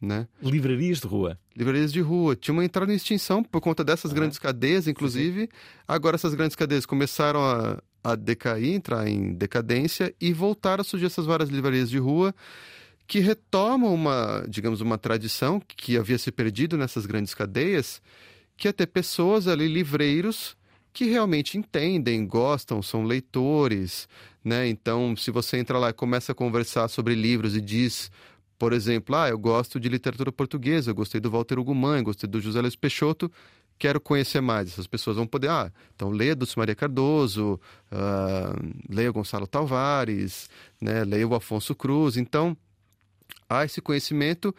[0.01, 0.27] Né?
[0.43, 1.39] Livrarias de rua.
[1.55, 2.35] Livrarias de rua.
[2.35, 4.15] Tinha uma entrada em extinção por conta dessas ah.
[4.15, 5.43] grandes cadeias, inclusive.
[5.43, 5.49] Sim.
[5.87, 11.07] Agora essas grandes cadeias começaram a, a decair, entrar em decadência e voltaram a surgir
[11.07, 12.35] essas várias livrarias de rua
[13.07, 18.01] que retomam uma, digamos, uma tradição que havia se perdido nessas grandes cadeias,
[18.57, 20.57] que é ter pessoas ali, livreiros,
[20.93, 24.09] que realmente entendem, gostam, são leitores,
[24.45, 24.69] né?
[24.69, 28.11] Então, se você entra lá e começa a conversar sobre livros e diz
[28.59, 32.29] Por exemplo, ah, eu gosto de literatura portuguesa, eu gostei do Walter Ugumã, eu gostei
[32.29, 33.31] do José Luiz Peixoto,
[33.79, 34.69] quero conhecer mais.
[34.69, 38.55] Essas pessoas vão poder, ah, então leia Dulce Maria Cardoso, ah,
[38.89, 40.49] leia Gonçalo Tavares,
[40.81, 42.17] né, leia o Afonso Cruz.
[42.17, 42.57] Então,
[43.55, 44.55] há esse conhecimento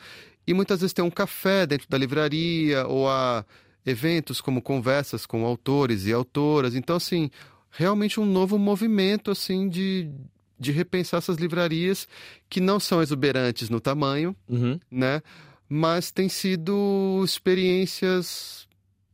[0.48, 3.46] e muitas vezes tem um café dentro da livraria ou há
[3.86, 6.74] eventos como conversas com autores e autoras.
[6.76, 7.30] Então, assim,
[7.70, 10.10] realmente um novo movimento assim de,
[10.60, 12.08] de repensar essas livrarias
[12.50, 14.80] que não são exuberantes no tamanho, Uhum.
[14.90, 15.22] né?
[15.68, 18.68] Mas têm sido experiências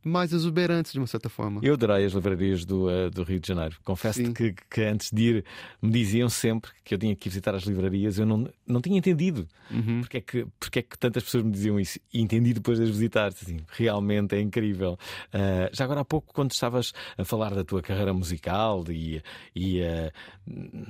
[0.04, 1.60] mais exuberantes de uma certa forma.
[1.62, 3.76] Eu adorei as livrarias do, eh, do Rio de Janeiro.
[3.84, 5.44] Confesso-te que, que antes de ir
[5.80, 8.18] me diziam sempre que eu tinha que visitar as livrarias.
[8.18, 10.00] Eu não, não tinha entendido Uhum.
[10.02, 12.84] porque, é que, porque é que tantas pessoas me diziam isso e entendi depois de
[12.84, 13.28] as visitar.
[13.28, 14.98] Assim, realmente é incrível.
[15.32, 19.22] Ah, já agora há pouco, quando estavas a falar da tua carreira musical e,
[19.54, 20.12] e ah,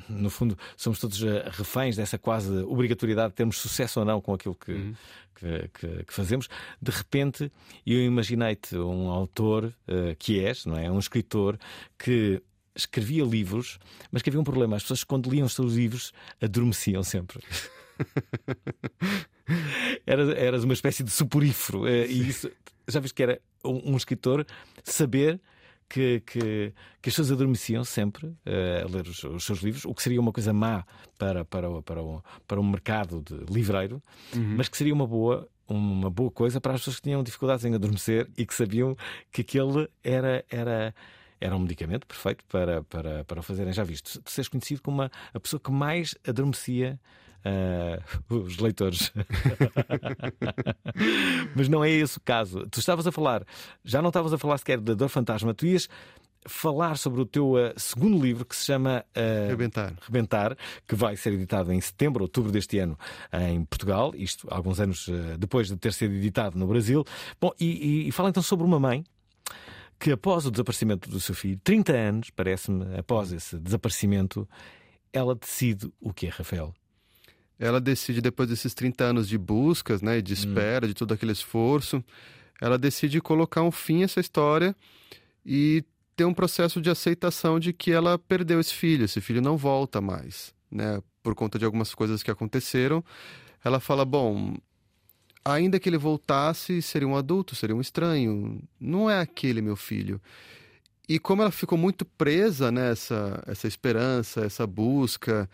[0.08, 1.20] no fundo somos todos
[1.52, 4.94] reféns dessa quase obrigatoriedade de termos sucesso ou não com aquilo que,
[5.36, 6.48] que, que- que fazemos,
[6.80, 7.50] de repente
[7.86, 10.90] eu imaginei-te um autor ah, que és, não é?
[10.90, 11.58] Um escritor
[11.98, 12.42] que
[12.74, 13.78] escrevia livros,
[14.10, 14.76] mas que havia um problema.
[14.76, 17.40] As pessoas, quando liam os seus livros, adormeciam sempre.
[20.06, 21.86] Era, eras uma espécie de suporífero.
[21.86, 22.50] eh, E isso,
[22.88, 24.46] já viste que era um, um escritor
[24.82, 25.40] saber
[25.88, 29.92] que, que, que as pessoas adormeciam sempre eh, a ler os, os seus livros, o
[29.94, 30.84] que seria uma coisa má
[31.18, 34.02] para, para, o, para, o, para o mercado de livreiro,
[34.56, 35.46] mas que seria uma boa.
[35.72, 38.96] Uma boa coisa para as pessoas que tinham dificuldades em adormecer e que sabiam
[39.30, 40.94] que aquele era, era,
[41.40, 43.72] era um medicamento perfeito para, para, para o fazerem.
[43.72, 47.00] Já viste, tu seres conhecido como a pessoa que mais adormecia
[47.44, 49.12] ah, os leitores.
[51.56, 52.66] Mas não é esse o caso.
[52.70, 53.44] Tu estavas a falar,
[53.84, 55.88] já não estavas a falar sequer da dor fantasma, tu ias
[56.46, 59.94] falar sobre o teu ah, segundo livro que se chama ah, Rebentar.
[60.00, 62.98] Rebentar, que vai ser editado em setembro, outubro deste ano
[63.50, 67.04] em Portugal, isto alguns anos ah, depois de ter sido editado no Brasil.
[67.40, 67.66] Bom, e,
[68.04, 69.04] e- e fala então sobre uma mãe
[69.98, 74.48] que após o desaparecimento do seu filho, 30 anos, parece-me, após esse desaparecimento,
[75.12, 76.74] ela decide o que é, Rafael?
[77.56, 82.02] Ela decide, depois desses 30 anos de buscas, né, de espera, de todo aquele esforço,
[82.60, 84.74] ela decide colocar um fim a essa história
[85.46, 85.84] e
[86.16, 90.00] ter um processo de aceitação de que ela perdeu esse filho, esse filho não volta
[90.00, 93.04] mais, né, por conta de algumas coisas que aconteceram.
[93.64, 94.56] Ela fala, bom,
[95.44, 100.20] ainda que ele voltasse, seria um adulto, seria um estranho, não é aquele meu filho.
[101.08, 105.48] E como ela ficou muito presa nessa essa esperança, essa busca,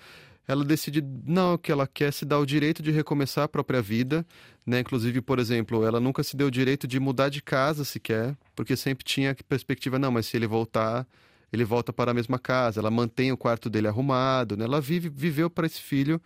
[0.49, 4.27] ela decide não que ela quer se dar o direito de recomeçar a própria vida,
[4.67, 4.81] né?
[4.81, 8.75] Inclusive, por exemplo, ela nunca se deu o direito de mudar de casa sequer, porque
[8.75, 11.07] sempre tinha a perspectiva não, mas se ele voltar,
[11.53, 12.81] ele volta para a mesma casa.
[12.81, 14.65] Ela mantém o quarto dele arrumado, né?
[14.65, 16.21] Ela vive viveu para esse filho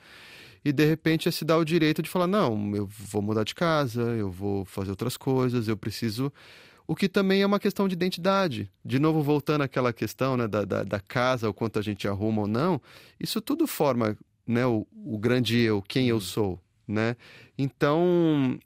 [0.65, 3.55] e de repente é se dar o direito de falar não, eu vou mudar de
[3.55, 6.33] casa, eu vou fazer outras coisas, eu preciso
[6.87, 8.71] o que também é uma questão de identidade.
[8.85, 12.43] De novo, voltando àquela questão né, da, da, da casa, o quanto a gente arruma
[12.43, 12.81] ou não,
[13.19, 14.17] isso tudo forma
[14.47, 16.61] né, o, o grande eu, quem eu sou.
[16.87, 17.17] Né?
[17.57, 18.59] Então,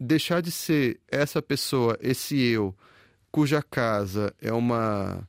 [0.00, 2.74] deixar de ser essa pessoa, esse eu,
[3.30, 5.26] cuja casa é uma.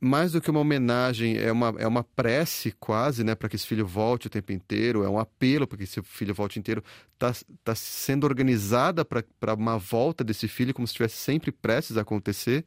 [0.00, 3.66] Mais do que uma homenagem, é uma, é uma prece quase, né, para que esse
[3.66, 6.84] filho volte o tempo inteiro, é um apelo para que esse filho volte inteiro.
[7.14, 7.32] Está
[7.64, 12.64] tá sendo organizada para uma volta desse filho, como se estivesse sempre prestes a acontecer.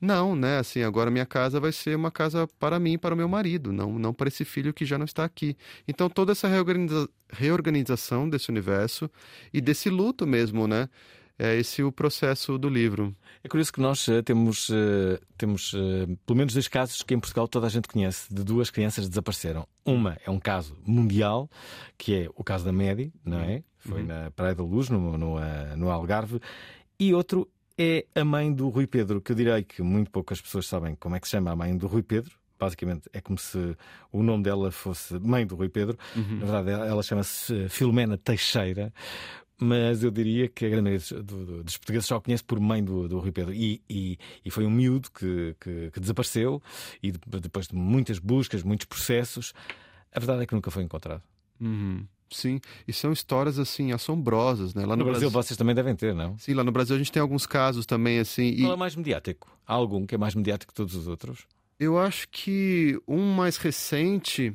[0.00, 0.58] Não, né?
[0.58, 3.98] Assim, agora minha casa vai ser uma casa para mim para o meu marido, não,
[3.98, 5.56] não para esse filho que já não está aqui.
[5.88, 9.10] Então, toda essa reorganiza- reorganização desse universo
[9.52, 10.88] e desse luto mesmo, né?
[11.38, 13.14] É esse o processo do livro.
[13.42, 17.18] É curioso que nós eh, temos, eh, temos eh, pelo menos dois casos que em
[17.18, 19.66] Portugal toda a gente conhece, de duas crianças que desapareceram.
[19.84, 21.50] Uma é um caso mundial,
[21.98, 23.64] que é o caso da Medi, não é?
[23.78, 25.36] Foi na Praia da Luz, no, no,
[25.76, 26.40] no Algarve.
[26.98, 30.66] E outro é a mãe do Rui Pedro, que eu direi que muito poucas pessoas
[30.66, 32.32] sabem como é que se chama a mãe do Rui Pedro.
[32.58, 33.76] Basicamente é como se
[34.12, 35.98] o nome dela fosse mãe do Rui Pedro.
[36.14, 38.92] Na verdade, ela ela chama-se Filomena Teixeira.
[39.60, 42.82] Mas eu diria que a grande maioria dos, do- dos portugueses só conhece por mãe
[42.82, 43.54] do, do Rui Pedro.
[43.54, 46.60] E, e- e foi um miúdo que, que- que desapareceu
[47.02, 49.54] e de- depois de muitas buscas, muitos processos,
[50.12, 51.22] a verdade é que nunca foi encontrado.
[51.60, 52.04] Uhum.
[52.30, 54.84] Sim, e são histórias assim assombrosas, né?
[54.84, 56.36] Lá No, Brasil, vocês também devem ter, não?
[56.36, 58.46] Sim, lá no Brasil a gente tem alguns casos também assim.
[58.48, 59.56] E Qual é mais mediático?
[59.64, 61.46] Há algum que é mais mediático que todos os outros?
[61.78, 64.52] eu acho que um mais recente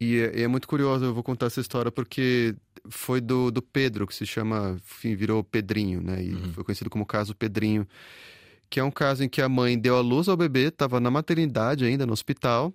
[0.00, 2.54] e é, é muito curioso, eu vou contar essa história porque
[2.88, 6.22] foi do, do Pedro, que se chama, enfim, virou Pedrinho, né?
[6.22, 7.86] E foi conhecido como caso Pedrinho,
[8.68, 11.10] que é um caso em que a mãe deu à luz ao bebê, estava na
[11.10, 12.72] maternidade ainda, no hospital,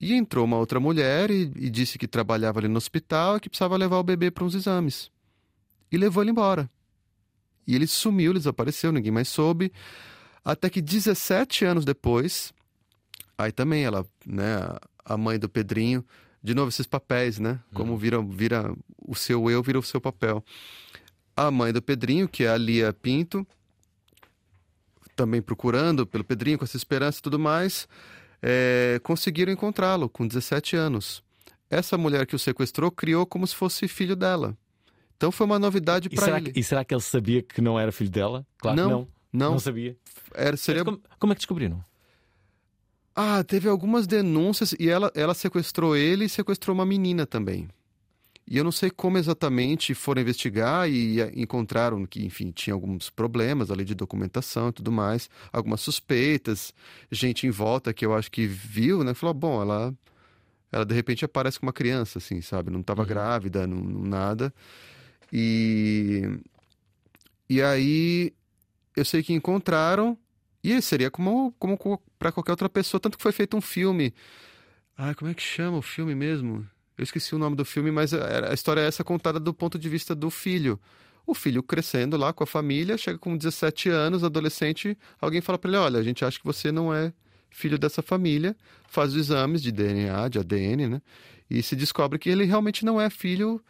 [0.00, 3.48] E entrou uma outra mulher e, e disse que trabalhava ali no hospital e que
[3.48, 5.10] precisava levar o bebê para uns exames.
[5.90, 6.70] E levou ele embora.
[7.66, 9.72] E ele sumiu, ele desapareceu, ninguém mais soube.
[10.44, 12.52] Até que 17 anos depois,
[13.36, 14.58] aí também ela, né,
[15.04, 16.04] a mãe do Pedrinho,
[16.42, 17.60] de novo esses papéis, né?
[17.74, 18.74] Como vira, vira
[19.06, 20.44] o seu eu, vira o seu papel.
[21.36, 23.46] A mãe do Pedrinho, que é a Lia Pinto,
[25.14, 27.88] também procurando pelo Pedrinho, com essa esperança e tudo mais,
[28.42, 31.22] é, conseguiram encontrá-lo com 17 anos.
[31.70, 34.56] Essa mulher que o sequestrou criou como se fosse filho dela.
[35.16, 36.52] Então foi uma novidade para ele.
[36.52, 38.46] que, e será que ele sabia que não era filho dela?
[38.58, 39.08] Claro Não, que não.
[39.32, 39.50] não.
[39.52, 39.96] Não sabia.
[40.32, 40.84] Era, seria...
[40.84, 41.82] Como, como é que descobriram?
[43.20, 47.68] Ah, teve algumas denúncias e ela, ela sequestrou ele e sequestrou uma menina também.
[48.46, 53.72] E eu não sei como exatamente foram investigar e encontraram que, enfim, tinha alguns problemas
[53.72, 56.72] ali de documentação e tudo mais, algumas suspeitas,
[57.10, 59.12] gente em volta que eu acho que viu, né?
[59.14, 59.92] Falou, bom, ela,
[60.70, 62.70] ela de repente aparece com uma criança, assim, sabe?
[62.70, 64.54] Não estava grávida, não, não nada.
[65.32, 66.22] E,
[67.50, 68.32] e aí
[68.94, 70.16] eu sei que encontraram
[70.62, 71.78] e seria como, como
[72.18, 74.12] para qualquer outra pessoa, tanto que foi feito um filme.
[74.96, 76.66] Ah, como é que chama o filme mesmo?
[76.96, 79.78] Eu esqueci o nome do filme, mas a, a história é essa contada do ponto
[79.78, 80.78] de vista do filho.
[81.24, 85.70] O filho crescendo lá com a família, chega com 17 anos, adolescente, alguém fala para
[85.70, 87.12] ele: "Olha, a gente acha que você não é
[87.50, 88.56] filho dessa família",
[88.88, 91.02] faz os exames de DNA, de ADN, né?
[91.48, 93.62] E se descobre que ele realmente não é filho.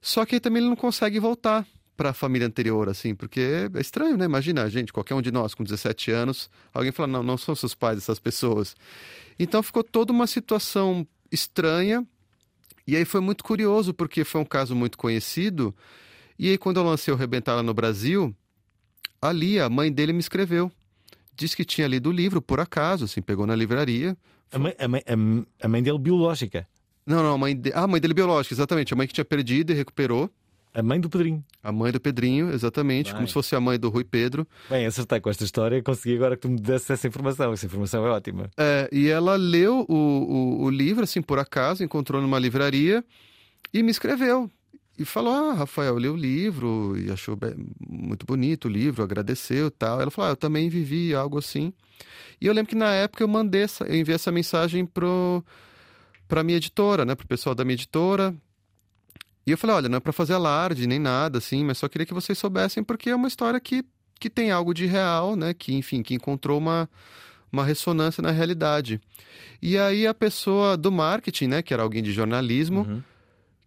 [0.00, 1.66] Só que também ele não consegue voltar
[1.96, 3.40] para a família anterior, assim, porque
[3.74, 4.24] é estranho, né?
[4.24, 7.74] Imagina, gente, qualquer um de nós com 17 anos, alguém fala, não, não são seus
[7.74, 8.76] pais essas pessoas.
[9.38, 12.06] Então ficou toda uma situação estranha,
[12.86, 15.74] e aí foi muito curioso, porque foi um caso muito conhecido,
[16.38, 18.34] e aí quando eu lancei o Rebentala no Brasil,
[19.20, 20.70] a Lia, a mãe dele, me escreveu.
[21.34, 24.16] Disse que tinha lido o livro, por acaso, assim, pegou na livraria.
[24.52, 26.66] A mãe, a mãe, a mãe- a mãe dele biológica.
[27.04, 27.72] Não, não, a mãe, de...
[27.72, 30.30] ah, a mãe dele biológica, exatamente, a mãe que tinha perdido e recuperou.
[30.78, 31.42] A mãe do Pedrinho.
[31.62, 33.14] A mãe do Pedrinho, exatamente, Bem.
[33.14, 34.46] como se fosse a mãe do Rui Pedro.
[34.68, 37.50] Bem, acertei com esta história consegui agora que tu me desse essa informação.
[37.52, 38.50] Essa informação é ótima.
[38.58, 43.02] É, e ela leu o, o, o livro, assim, por acaso, encontrou numa livraria
[43.72, 44.50] e me escreveu.
[44.98, 47.56] E falou: Ah, Rafael, eu li o livro e achou be-
[47.88, 49.98] muito bonito o livro, agradeceu e tal.
[50.00, 51.72] Ela falou: Ah, eu também vivi algo assim.
[52.38, 55.42] E eu lembro que na época eu mandei essa, eu enviei essa mensagem pro,
[56.28, 58.34] pra minha editora, né, pro pessoal da minha editora.
[59.46, 62.06] E eu falei: Olha, não é pra fazer alarde nem nada, assim, mas só queria
[62.06, 63.84] que vocês soubessem, porque é uma história que,
[64.18, 66.88] que tem algo de real, né, que, enfim, que encontrou uma,
[67.52, 69.00] uma ressonância na realidade.
[69.62, 73.02] E aí a pessoa do marketing, né, que era alguém de jornalismo, Uhum.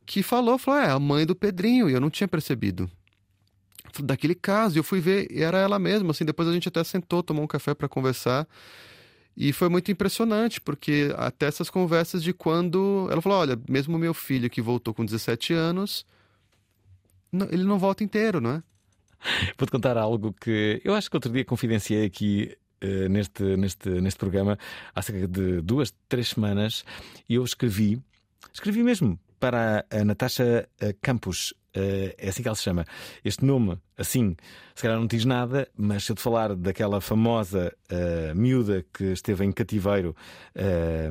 [0.05, 2.89] que falou, falou, é a mãe do Pedrinho, e eu não tinha percebido.
[4.03, 6.83] Daquele caso, e eu fui ver, e era ela mesma, assim, depois a gente até
[6.83, 8.47] sentou, tomou um café para conversar,
[9.39, 14.13] e foi muito impressionante, porque até essas conversas de quando, ela falou, olha, mesmo meu
[14.13, 16.05] filho que voltou com 17 anos,
[17.49, 18.63] ele não volta inteiro, não é?
[19.57, 24.19] Vou-te contar algo que eu acho que outro dia confidenciei aqui eh, neste, neste, neste
[24.19, 24.59] programa,
[24.93, 26.83] há cerca de duas, três semanas,
[27.29, 27.97] e eu escrevi,
[28.53, 32.85] escrevi mesmo para a Natasha eh, Campos, eh, é assim que ela se chama.
[33.23, 34.35] Este nome, assim,
[34.75, 39.05] se calhar não diz nada, mas se eu te falar daquela famosa eh, miúda que
[39.05, 40.15] esteve em cativeiro.
[40.55, 41.09] eh,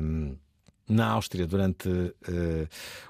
[0.91, 1.87] na Áustria durante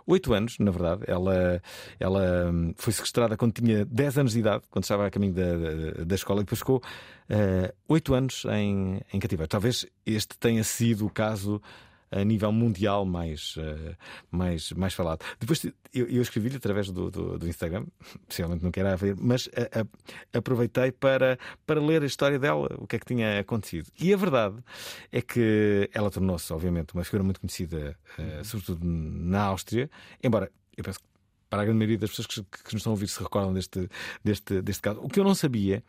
[0.05, 1.03] oito anos, na verdade.
[1.07, 1.61] Ela,
[1.97, 5.57] ela hum, foi sequestrada quando tinha 10 anos de idade, quando estava a caminho da,
[5.57, 6.81] da, da escola, e depois ficou
[7.87, 9.47] oito anos em, em cativeiro.
[9.47, 11.61] Talvez este tenha sido o caso
[12.11, 13.95] a nível mundial mais, eh,
[14.31, 15.23] mais, mais falado.
[15.39, 17.85] Depois eu, eu escrevi-lhe através do, do, do Instagram,
[18.27, 22.87] possivelmente não queira ver, mas a- a- aproveitei para, para ler a história dela, o
[22.87, 23.89] que é que tinha acontecido.
[23.99, 24.55] E a verdade
[25.11, 29.89] é que ela tornou-se, obviamente, uma figura muito conhecida, eh, sobretudo na Áustria,
[30.23, 31.05] embora eu penso que
[31.49, 33.89] para a grande maioria das pessoas que, que nos estão a ouvir se recordam deste,
[34.23, 34.99] deste, deste caso.
[35.01, 35.83] O que eu não sabia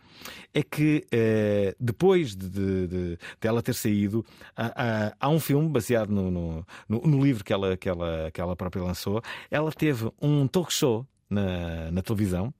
[0.55, 4.25] é que eh, depois de, de, de- ela ter saído,
[4.57, 8.57] há, há- um filme baseado no, no, no- livro que ela, que, ela, que ela
[8.57, 9.23] própria lançou.
[9.51, 12.53] Ela teve um talk show na, na televisão.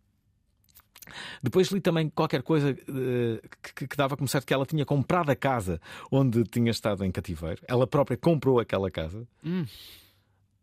[1.43, 3.41] Depois li também qualquer coisa eh,
[3.75, 5.81] que, que dava como certo que ela tinha comprado a casa
[6.11, 7.61] onde tinha estado em cativeiro.
[7.67, 9.27] Ela própria comprou aquela casa.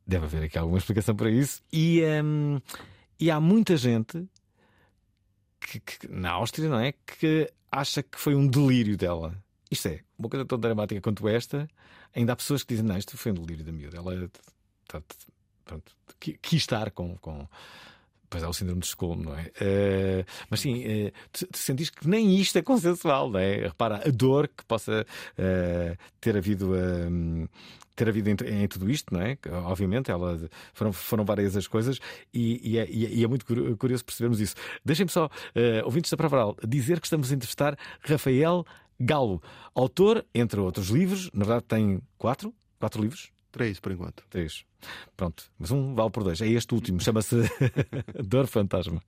[0.08, 1.62] Deve haver aqui alguma explicação para isso.
[1.72, 2.60] E, hum,
[3.20, 4.26] e há muita gente
[5.60, 6.94] que, que- na Áustria, não é?
[6.94, 9.36] Que acha que foi um delírio dela.
[9.70, 11.68] Isto é, uma coisa tão dramática quanto esta,
[12.16, 13.98] ainda há pessoas que dizem: não, isto foi um delírio da miúda.
[13.98, 14.30] Ela
[14.88, 17.48] pronto, qui- quis estar com, com-
[18.30, 19.44] Pois é, o síndrome de Estocolmo, não é?
[19.44, 23.68] Uh, mas sim, uh, tu, tu sentiste que nem isto é consensual, não é?
[23.68, 26.74] Repara, a dor que possa uh, ter havido.
[27.96, 29.38] ter havido em, em, tudo isto, não é?
[29.66, 30.38] Obviamente, ela,
[30.74, 32.00] foram, foram várias as coisas
[32.34, 33.46] e, e, é, e é, muito
[33.78, 34.56] curioso percebermos isso.
[34.84, 35.30] Deixem-me só,
[35.84, 38.66] ouvintes da Pravaral, dizer que estamos a entrevistar Rafael
[39.00, 39.42] Galo,
[39.74, 44.24] autor, entre outros livros, na verdade tem quatro, quatro livros, Três, por enquanto.
[44.30, 44.66] Três.
[45.16, 45.44] Pronto.
[45.58, 46.42] Mas um vale por dois.
[46.42, 47.00] É este último.
[47.00, 47.36] Chama-se
[48.24, 49.02] Dor Fantasma.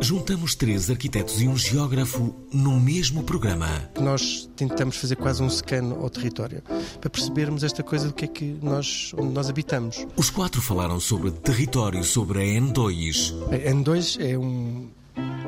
[0.00, 3.68] Juntamos três arquitetos e um geógrafo no mesmo programa.
[4.00, 6.60] Nós tentamos fazer quase um scan ao território
[7.00, 10.04] para percebermos esta coisa do que é que nós, onde nós habitamos.
[10.16, 13.32] Os quatro falaram sobre território, sobre a N2.
[13.52, 14.90] A N2 é um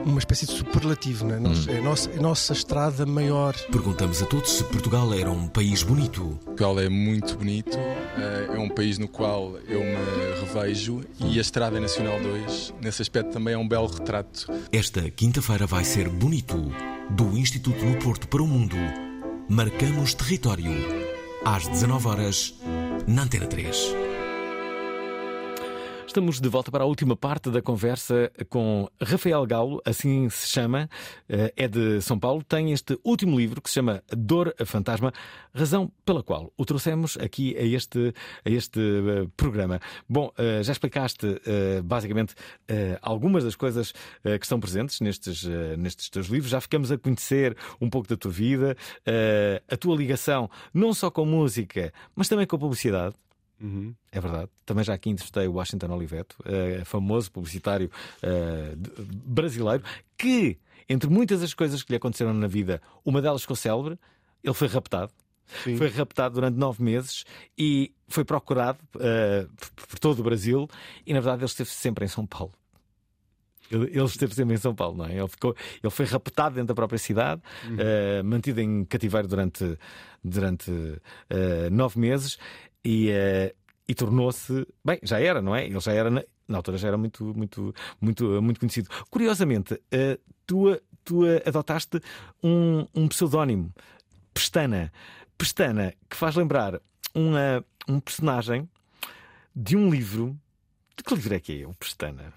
[0.05, 1.39] uma espécie de superlativo, não é?
[1.39, 1.65] Hum.
[1.69, 3.55] É, a nossa, a nossa estrada maior.
[3.71, 6.39] Perguntamos a todos se Portugal era um país bonito.
[6.45, 11.41] Portugal é muito bonito, eh, é um país no qual eu me revejo e a
[11.41, 14.47] Estrada Nacional 2, nesse aspecto, também é um belo retrato.
[14.71, 16.73] Esta quinta-feira vai ser bonito.
[17.11, 18.77] Do Instituto no Porto para o Mundo,
[19.49, 20.73] marcamos território.
[21.45, 22.55] Às 19 horas
[23.07, 24.14] na Antena 3.
[26.15, 30.89] Estamos de volta para a última parte da conversa com Rafael Galo, assim se chama,
[31.29, 35.13] eh, é de São Paulo, tem este último livro que se chama Dor a Fantasma,
[35.53, 39.81] razão pela qual o trouxemos aqui a este, a este eh, programa.
[40.09, 41.27] Bom, eh, já explicaste
[41.83, 42.37] basicamente
[43.03, 43.93] algumas das coisas
[44.23, 45.45] que estão presentes nestes,
[45.77, 48.77] nestes teus livros, já ficamos a conhecer um pouco da tua vida,
[49.69, 53.15] a tua ligação não só com música, mas também com a publicidade.
[53.65, 53.95] Uhum.
[54.13, 54.51] É verdade.
[54.67, 57.91] Também já aqui entrevistei o Washington Oliveto, uh, famoso publicitário
[58.23, 58.77] uh,
[59.25, 59.83] brasileiro,
[60.19, 63.99] que, entre muitas das coisas que lhe aconteceram na vida, uma delas ficou célebre,
[64.43, 65.11] ele foi raptado.
[65.63, 65.79] Sim.
[65.79, 67.25] Foi raptado durante nove meses
[67.57, 70.69] e foi procurado uh, por todo o Brasil
[71.07, 72.53] e, na verdade, ele esteve sempre em São Paulo.
[73.71, 75.17] Ele, ele esteve sempre em São Paulo, não é?
[75.17, 77.77] Ele, ficou, ele foi raptado dentro da própria cidade, uhum.
[77.77, 79.79] uh, mantido em cativeiro durante,
[80.23, 82.39] durante uh, nove meses
[82.85, 83.55] e, uh,
[83.89, 84.67] e tornou-se.
[84.85, 85.65] Bem, já era, não é?
[85.65, 86.11] Ele já era.
[86.11, 88.91] Na, na altura já era muito, muito, muito, muito conhecido.
[89.11, 92.01] Curiosamente, uh, tu, tu adotaste
[92.43, 93.73] um, um pseudónimo,
[94.33, 94.93] Pestana.
[95.39, 96.81] Pestana, que faz lembrar
[97.15, 98.69] uma, um personagem
[99.57, 100.37] de um livro.
[100.97, 102.33] De que livro é que é o Pestana?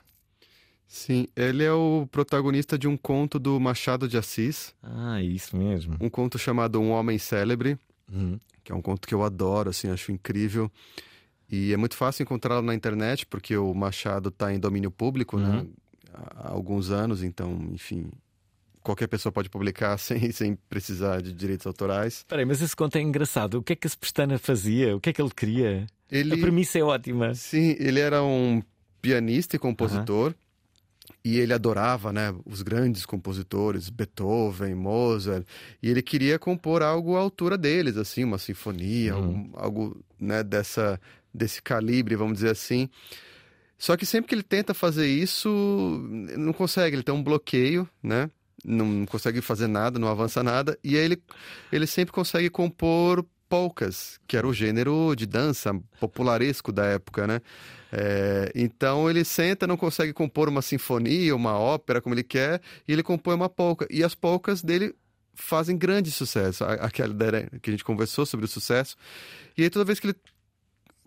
[0.87, 4.73] Sim, ele é o protagonista de um conto do Machado de Assis.
[4.81, 5.97] Ah, isso mesmo.
[5.99, 7.77] Um conto chamado Um Homem Célebre.
[8.09, 10.69] Uhum que é um conto que eu adoro, assim, acho incrível.
[11.49, 15.47] E é muito fácil encontrá-lo na internet, porque o Machado está em domínio público, né,
[15.47, 15.55] uhum.
[15.63, 15.67] né?
[16.13, 18.11] Há alguns anos, então, enfim,
[18.83, 22.25] qualquer pessoa pode publicar sem, sem precisar de direitos autorais.
[22.27, 23.59] Peraí, mas esse conto é engraçado.
[23.59, 24.97] O que é que esse Pestana fazia?
[24.97, 25.87] O que é que ele queria?
[26.11, 26.33] Ele...
[26.33, 27.33] A premissa é ótima.
[27.35, 28.61] Sim, ele era um
[29.01, 30.31] pianista e compositor.
[30.31, 30.46] Uhum.
[31.27, 35.45] E ele adorava, né, os grandes compositores, Beethoven, Mozart,
[35.83, 39.49] e ele queria compor algo à altura deles, assim, uma sinfonia, uhum.
[39.53, 40.97] algo, algo, né, dessa
[41.33, 42.89] desse calibre, vamos dizer assim.
[43.77, 45.49] Só que sempre que ele tenta fazer isso,
[46.37, 48.29] não consegue, ele tem um bloqueio, né?
[48.63, 51.21] Não consegue fazer nada, não avança nada, e aí ele,
[51.73, 57.41] ele sempre consegue compor polcas, que era o gênero de dança popularesco da época, né?
[57.91, 62.93] É, então ele senta, não consegue compor uma sinfonia, uma ópera como ele quer, e
[62.93, 63.87] ele compõe uma polca.
[63.89, 64.93] E as polcas dele
[65.33, 66.63] fazem grande sucesso.
[66.63, 67.13] Aquela
[67.61, 68.95] que a gente conversou sobre o sucesso.
[69.57, 70.15] E aí toda vez que ele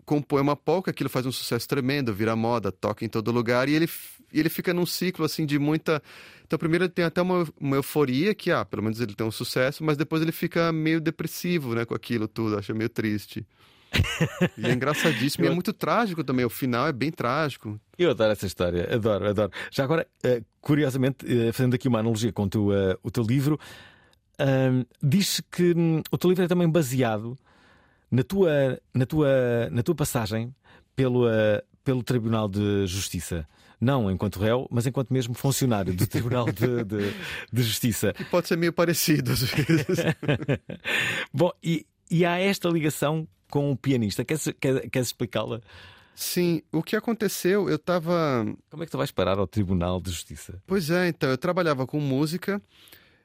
[0.05, 3.73] compõe uma polca, aquilo faz um sucesso tremendo, vira moda, toca em todo lugar, e
[3.73, 3.89] ele,
[4.33, 6.01] ele fica num ciclo assim de muita.
[6.45, 9.31] Então, primeiro ele tem até uma, uma euforia, que ah, pelo menos ele tem um
[9.31, 13.45] sucesso, mas depois ele fica meio depressivo né, com aquilo tudo, acha meio triste
[14.57, 15.45] e é engraçadíssimo.
[15.45, 15.49] Eu...
[15.49, 16.45] E é muito trágico também.
[16.45, 17.79] O final é bem trágico.
[17.97, 18.93] Eu adoro essa história.
[18.93, 19.51] Adoro, adoro.
[19.71, 23.23] Já agora, eh, curiosamente, eh, fazendo aqui uma analogia com o teu, eh, o teu
[23.23, 23.59] livro,
[25.03, 27.37] diz que hum, o teu livro é também baseado
[28.09, 29.29] na tua, na tua,
[29.69, 30.55] na tua passagem
[30.95, 31.25] pelo,
[31.83, 33.47] pelo Tribunal de Justiça
[33.81, 37.13] não enquanto réu, mas enquanto mesmo funcionário do Tribunal de, de,
[37.51, 38.13] de Justiça.
[38.13, 39.97] Que pode ser meio parecido às vezes.
[41.33, 44.25] Bom, e, e há esta ligação com um pianista.
[44.25, 45.61] Queres, queres, queres explicá-la?
[46.15, 48.45] Sim, o que aconteceu, eu estava.
[48.69, 50.61] Como é que tu vais parar ao Tribunal de Justiça?
[50.65, 52.61] Pois é, então, eu trabalhava com música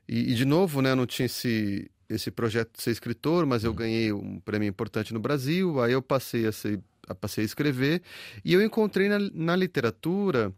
[0.09, 3.71] e, e de novo, né, não tinha esse, esse projeto de ser escritor, mas eu
[3.71, 3.77] uhum.
[3.77, 8.03] ganhei um prêmio importante no Brasil, aí eu passei a, ser, a, passei a escrever
[8.45, 10.53] e eu encontrei na, na literatura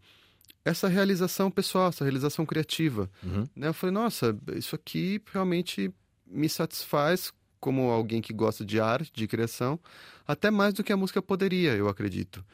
[0.65, 3.11] essa realização pessoal, essa realização criativa.
[3.23, 3.47] Uhum.
[3.57, 3.69] Né?
[3.69, 5.91] Eu falei, nossa, isso aqui realmente
[6.27, 9.79] me satisfaz como alguém que gosta de arte, de criação,
[10.27, 12.45] até mais do que a música poderia, eu acredito.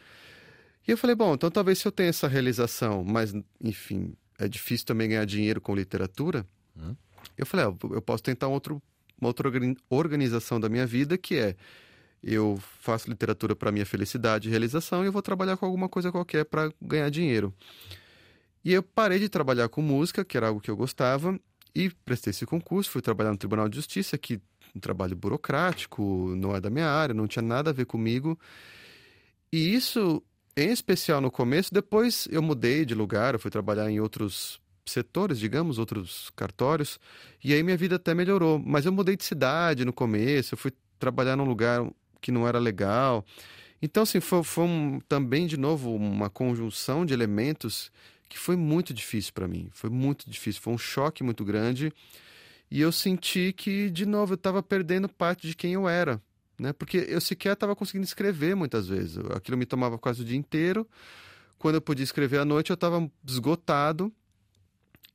[0.86, 4.86] E eu falei, bom, então talvez se eu tenha essa realização, mas, enfim, é difícil
[4.86, 6.46] também ganhar dinheiro com literatura.
[6.76, 6.94] Hum.
[7.36, 8.82] Eu falei, ah, eu posso tentar um outro,
[9.20, 11.56] uma outra organi- organização da minha vida, que é
[12.22, 16.10] eu faço literatura para minha felicidade e realização e eu vou trabalhar com alguma coisa
[16.10, 17.52] qualquer para ganhar dinheiro.
[18.64, 21.38] E eu parei de trabalhar com música, que era algo que eu gostava,
[21.74, 24.40] e prestei esse concurso, fui trabalhar no Tribunal de Justiça, que
[24.74, 28.38] um trabalho burocrático, não é da minha área, não tinha nada a ver comigo.
[29.52, 30.22] E isso,
[30.56, 35.38] em especial no começo, depois eu mudei de lugar, eu fui trabalhar em outros setores,
[35.38, 36.98] digamos, outros cartórios,
[37.42, 38.58] e aí minha vida até melhorou.
[38.58, 41.86] Mas eu mudei de cidade no começo, eu fui trabalhar num lugar
[42.20, 43.24] que não era legal.
[43.80, 47.90] Então, assim, foi, foi um- também, de novo, uma conjunção de elementos
[48.28, 49.68] que foi muito difícil para mim.
[49.72, 51.92] Foi muito difícil, foi um choque muito grande.
[52.70, 56.20] E eu senti que, de novo, eu estava perdendo parte de quem eu era.
[56.58, 56.72] Né?
[56.72, 59.18] Porque eu sequer estava conseguindo escrever muitas vezes.
[59.34, 60.88] Aquilo me tomava quase o dia inteiro.
[61.58, 64.12] Quando eu podia escrever à noite, eu estava esgotado.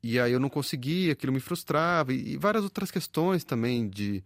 [0.01, 2.13] E aí eu não conseguia, aquilo me frustrava.
[2.13, 4.23] E, várias outras questões também de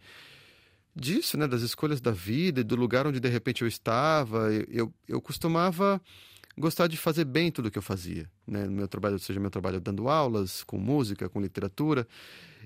[0.96, 1.48] disso, né?
[1.48, 4.54] Das escolhas da vida e do lugar onde de repente eu estava.
[4.54, 6.02] Eu, eu, eu costumava
[6.58, 8.66] gostar de fazer bem tudo que eu fazia, né?
[8.66, 12.08] No meu trabalho, seja meu trabalho dando aulas, com música, com literatura.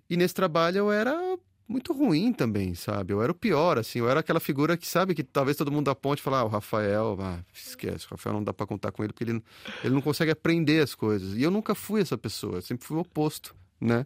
[0.10, 1.38] E nesse trabalho eu era
[1.68, 3.14] muito ruim também, sabe?
[3.14, 3.99] Eu era o pior, assim.
[3.99, 6.47] Eu era aquela figura que, sabe, que talvez todo mundo da ponte fala, ah, o
[6.47, 9.43] Rafael, ah, esquece, o Rafael não dá para contar com ele porque ele,
[9.84, 11.38] ele não consegue aprender as coisas.
[11.38, 14.05] E eu nunca fui essa pessoa, eu sempre fui o oposto, né?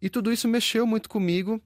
[0.00, 1.60] E tudo isso mexeu muito comigo,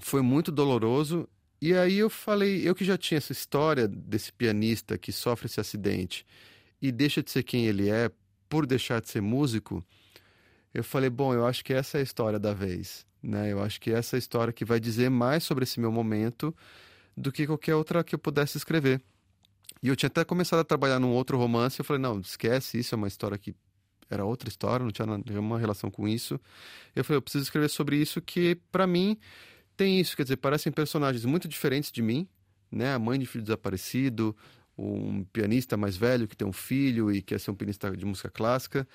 [0.00, 1.28] foi muito doloroso.
[1.60, 5.60] E aí eu falei, eu que já tinha essa história desse pianista que sofre esse
[5.60, 6.26] acidente
[6.80, 8.10] e deixa de ser quem ele é
[8.48, 9.84] por deixar de ser músico,
[10.72, 13.52] eu falei, bom, eu acho que essa é a história da vez, né?
[13.52, 16.54] Eu acho que essa é a história que vai dizer mais sobre esse meu momento
[17.16, 19.00] do que qualquer outra que eu pudesse escrever.
[19.82, 22.94] E eu tinha até começado a trabalhar num outro romance, eu falei, não, esquece, isso
[22.94, 23.54] é uma história que
[24.10, 26.38] era outra história, não tinha nenhuma relação com isso.
[26.94, 29.16] Eu falei, eu preciso escrever sobre isso que para mim
[29.76, 32.28] tem isso, quer dizer, parecem personagens muito diferentes de mim,
[32.70, 32.92] né?
[32.92, 34.36] A mãe de filho desaparecido,
[34.76, 38.28] um pianista mais velho que tem um filho e quer ser um pianista de música
[38.28, 38.86] clássica,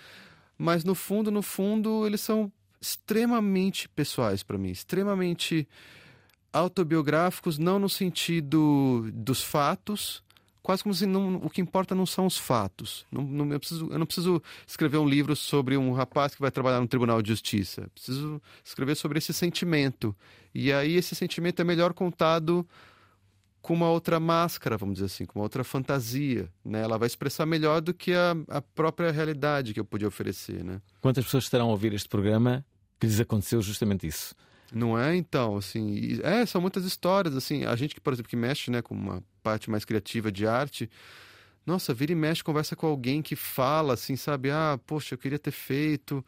[0.58, 5.68] mas no fundo, no fundo, eles são extremamente pessoais para mim, extremamente
[6.54, 10.24] autobiográficos, não no sentido dos fatos,
[10.66, 13.06] quase como se não, o que importa não são os fatos.
[13.12, 16.50] Não, não, eu, preciso, eu não preciso escrever um livro sobre um rapaz que vai
[16.50, 17.90] trabalhar no Tribunal de Justiça.
[17.94, 20.16] Preciso escrever sobre esse sentimento.
[20.54, 22.66] E aí esse sentimento é melhor contado
[23.66, 26.48] com uma outra máscara, vamos dizer assim, com uma outra fantasia.
[26.64, 26.84] Né?
[26.84, 30.64] Ela vai expressar melhor do que a, a própria realidade que eu podia oferecer.
[30.64, 30.80] Né?
[31.02, 32.64] Quantas pessoas estarão a ouvir este programa
[33.00, 34.36] que lhes aconteceu justamente isso?
[34.72, 38.36] Não é, então, assim, é, são muitas histórias, assim, a gente que, por exemplo, que
[38.36, 40.88] mexe, né, com uma parte mais criativa de arte,
[41.66, 45.40] nossa, vira e mexe, conversa com alguém que fala, assim, sabe, ah, poxa, eu queria
[45.40, 46.24] ter feito,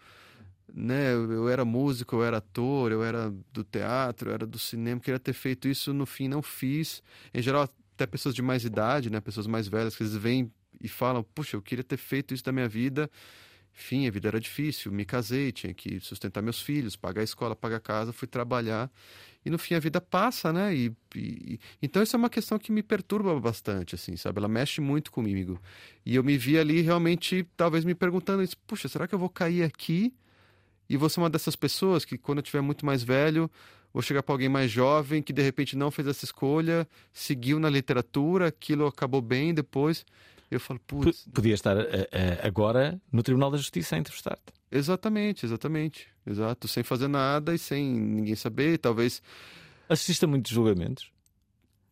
[0.74, 4.60] né, eu, eu era músico, eu era ator, eu era do teatro, eu era do
[4.60, 7.02] cinema, queria ter feito isso, no fim não fiz,
[7.34, 10.52] em geral até pessoas de mais idade, né, pessoas mais velhas, que vezes vêm
[10.82, 13.10] e falam, puxa, eu queria ter feito isso da minha vida,
[13.74, 17.56] enfim, a vida era difícil, me casei, tinha que sustentar meus filhos, pagar a escola,
[17.56, 18.92] pagar a casa, fui trabalhar.
[19.46, 20.76] E no fim a vida passa, né?
[20.76, 24.40] E, e- então isso é uma questão que me perturba bastante, assim, sabe?
[24.40, 25.60] Ela mexe muito comigo.
[26.06, 29.30] E eu me vi ali realmente, talvez me perguntando isso, puxa, será que eu vou
[29.30, 30.14] cair aqui?
[30.90, 33.50] E vou ser uma dessas pessoas que quando eu tiver muito mais velho,
[33.94, 37.70] vou chegar para alguém mais jovem que de repente não fez essa escolha, seguiu na
[37.70, 40.06] literatura, aquilo acabou bem depois.
[40.50, 44.54] Eu falo, putz, Podia estar eh, eh, agora no Tribunal da Justiça a entrevistar-te.
[44.72, 46.08] Exatamente, exatamente.
[46.26, 49.22] Exato, sem fazer nada e sem ninguém saber, talvez
[49.90, 51.12] Assististe a muitos julgamentos?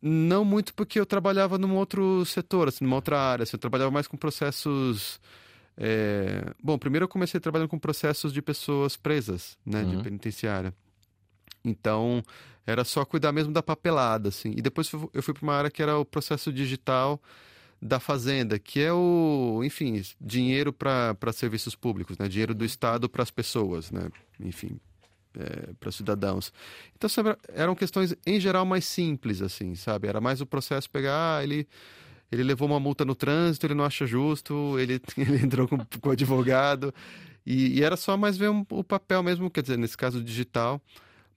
[0.07, 3.89] não muito porque eu trabalhava num outro setor, assim, numa outra área, assim, eu trabalhava
[3.89, 5.19] mais com processos
[5.77, 10.03] é, Bom, primeiro eu comecei trabalhando com processos de pessoas presas, né, de Uhum.
[10.03, 10.73] penitenciária.
[11.63, 12.23] Então,
[12.65, 14.53] era só cuidar mesmo da papelada, assim.
[14.55, 17.21] E depois eu fui para uma área que era o processo digital
[17.81, 22.27] da fazenda, que é o, enfim, dinheiro para serviços públicos, né?
[22.27, 24.09] Dinheiro do Estado para as pessoas, né?
[24.39, 24.79] Enfim,
[25.37, 26.53] é, para cidadãos.
[26.95, 27.09] Então
[27.53, 30.07] eram questões em geral mais simples, assim, sabe?
[30.07, 31.67] Era mais o processo pegar, ah, ele
[32.31, 36.09] ele levou uma multa no trânsito, ele não acha justo, ele, ele entrou com, com
[36.11, 36.93] advogado
[37.45, 40.81] e, e era só mais ver um- o papel mesmo, quer dizer, nesse caso digital.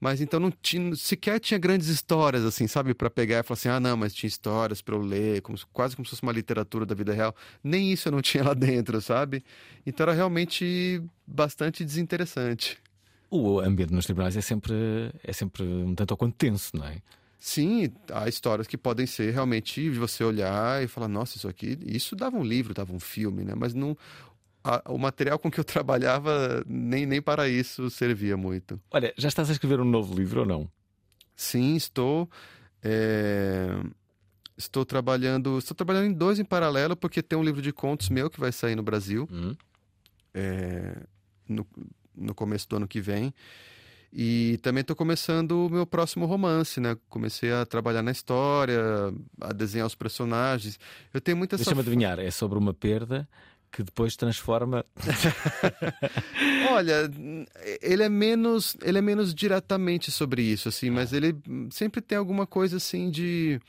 [0.01, 2.93] Mas então não tinha, sequer tinha grandes histórias, assim, sabe?
[2.93, 5.65] para pegar e falar assim, ah, não, mas tinha histórias para eu ler, como se-
[5.73, 7.35] quase como se fosse uma literatura da vida real.
[7.61, 9.43] Nem isso eu não tinha lá dentro, sabe?
[9.85, 12.77] Então era realmente bastante desinteressante.
[13.29, 14.73] O ambiente nos tribunais é sempre,
[15.21, 17.01] é sempre um tanto ou quanto tenso, não é?
[17.39, 22.13] Sim, há histórias que podem ser realmente você olhar e falar, nossa, isso aqui, isso
[22.13, 23.53] dava um livro, dava um filme, né?
[23.55, 23.97] Mas não,
[24.87, 28.79] o material com que eu trabalhava nem, nem para isso servia muito.
[28.91, 30.69] Olha, já estás a escrever um novo livro ou não?
[31.33, 32.29] Sim, estou.
[32.83, 33.69] É,
[34.57, 35.57] estou trabalhando.
[35.57, 38.51] Estou trabalhando em dois em paralelo, porque tem um livro de contos meu que vai
[38.51, 39.27] sair no Brasil.
[39.31, 39.55] Hum.
[40.33, 41.03] É,
[41.47, 41.65] no,
[42.13, 43.33] no começo do ano que vem.
[44.11, 46.97] E também estou começando o meu próximo romance, né?
[47.09, 48.81] Comecei a trabalhar na história,
[49.39, 50.79] a desenhar os personagens.
[51.13, 53.27] Eu tenho muita Deixa-me adivinhar, é sobre uma perda
[53.71, 54.83] que depois transforma.
[56.71, 57.09] Olha,
[57.81, 61.35] ele é menos, ele é menos diretamente sobre isso, assim, mas ele
[61.69, 63.61] sempre tem alguma coisa assim de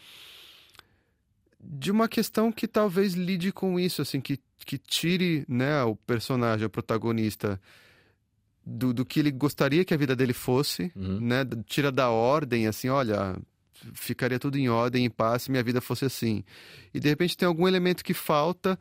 [1.63, 6.67] de uma questão que talvez lide com isso, assim, que, que tire, né, o personagem,
[6.67, 7.61] o protagonista
[8.71, 11.19] do, do que ele gostaria que a vida dele fosse, Uhum.
[11.21, 11.45] né?
[11.67, 13.37] Tira da ordem, assim, olha,
[13.95, 16.45] ficaria tudo em ordem, em paz, se minha vida fosse assim.
[16.95, 18.79] E de repente tem algum elemento que falta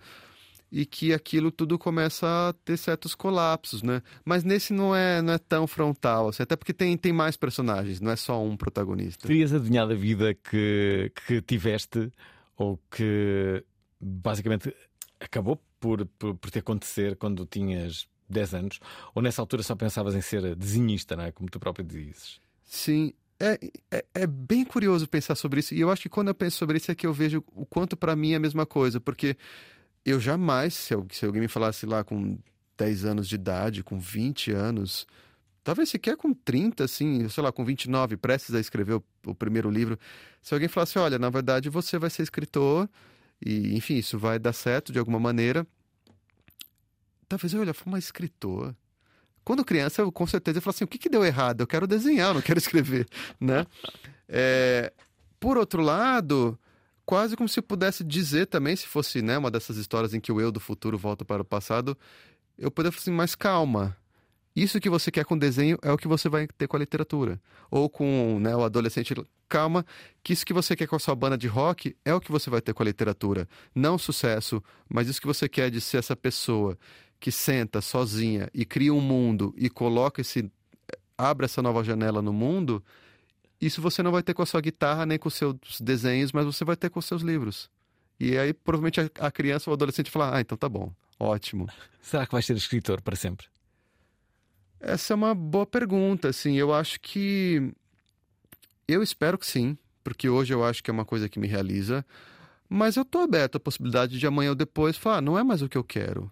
[0.72, 4.04] e que aquilo tudo começa a ter certos colapsos, né?
[4.24, 8.00] Mas nesse não é, não é tão frontal, assim, até porque tem, tem mais personagens,
[8.00, 9.28] não é só um protagonista.
[9.28, 12.12] Terias adivinhado a vida que, que tiveste
[12.56, 13.64] ou que
[14.00, 14.72] basicamente
[15.20, 18.80] acabou por, por, por te acontecer quando tinhas 10 anos?
[19.16, 21.32] Ou nessa altura só pensavas em ser desenhista, não é?
[21.32, 22.40] Como tu próprio dizes.
[22.66, 23.60] Sim, é,
[23.92, 25.74] é, é bem curioso pensar sobre isso.
[25.74, 27.98] E eu acho que quando eu penso sobre isso é que eu vejo o quanto
[27.98, 29.00] para mim é a mesma coisa.
[29.00, 29.36] Porque
[30.06, 32.38] eu jamais, se, eu- se alguém me falasse lá com
[32.78, 35.06] 10 anos de idade, com 20 anos,
[35.64, 39.70] talvez sequer com 30, assim, sei lá, com 29, prestes a escrever o, o primeiro
[39.70, 40.00] livro,
[40.42, 42.90] se alguém falasse, olha, na verdade você vai ser escritor
[43.46, 45.66] e, enfim, isso vai dar certo de alguma maneira,
[47.30, 48.76] talvez eu olhar, mas escritor...
[49.50, 51.62] Quando criança, eu com certeza eu assim: o que, que deu errado?
[51.62, 53.08] Eu quero desenhar, eu não quero escrever,
[53.40, 53.66] né?
[54.28, 54.94] É,
[55.40, 56.60] por outro lado,
[57.04, 60.40] quase como se pudesse dizer também, se fosse né, uma dessas histórias em que o
[60.40, 61.98] eu do futuro volta para o passado,
[62.60, 63.98] eu poderia falar assim: mas calma.
[64.56, 67.42] Isso que você quer com desenho é o que você vai ter com a literatura.
[67.72, 69.16] Ou com né, o adolescente.
[69.48, 69.84] Calma,
[70.22, 72.52] que isso que você quer com a sua banda de rock é o que você
[72.52, 73.48] vai ter com a literatura.
[73.74, 76.78] Não sucesso, mas isso que você quer de ser essa pessoa
[77.20, 80.50] que senta sozinha e cria um mundo e coloca esse.
[81.18, 82.84] abre essa nova janela no mundo,
[83.62, 86.46] isso você não vai ter com a sua guitarra nem com os seus desenhos, mas
[86.46, 87.70] você vai ter com os seus livros.
[88.20, 91.68] E aí, provavelmente, a- criança ou o adolescente fala: Ah, então tá bom, ótimo.
[92.02, 93.48] Será que vais ser escritor para sempre?
[94.80, 96.56] Essa é uma boa pergunta, assim.
[96.56, 97.74] Eu acho que.
[98.88, 102.06] Eu espero que sim, porque hoje eu acho que é uma coisa que me realiza.
[102.68, 105.62] Mas eu tô aberto à possibilidade de amanhã ou depois falar: "Ah, não é mais
[105.62, 106.30] o que eu quero.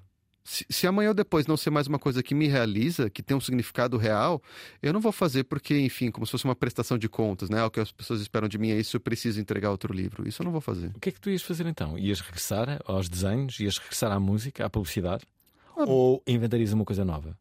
[0.47, 3.35] Se, se amanhã ou depois não ser mais uma coisa que me realiza, que tem
[3.35, 4.41] um significado real,
[4.81, 7.61] eu não vou fazer porque, enfim, como se fosse uma prestação de contas, né?
[7.65, 10.25] O que as pessoas esperam de mim é isso, eu preciso entregar outro livro.
[10.25, 10.87] Isso eu não vou fazer.
[10.95, 11.99] O que é que tu ias fazer então?
[11.99, 13.59] Ias regressar aos desenhos?
[13.59, 15.25] Ias regressar à música, à publicidade?
[15.75, 15.83] Ah.
[15.85, 17.37] Ou inventarias uma coisa nova?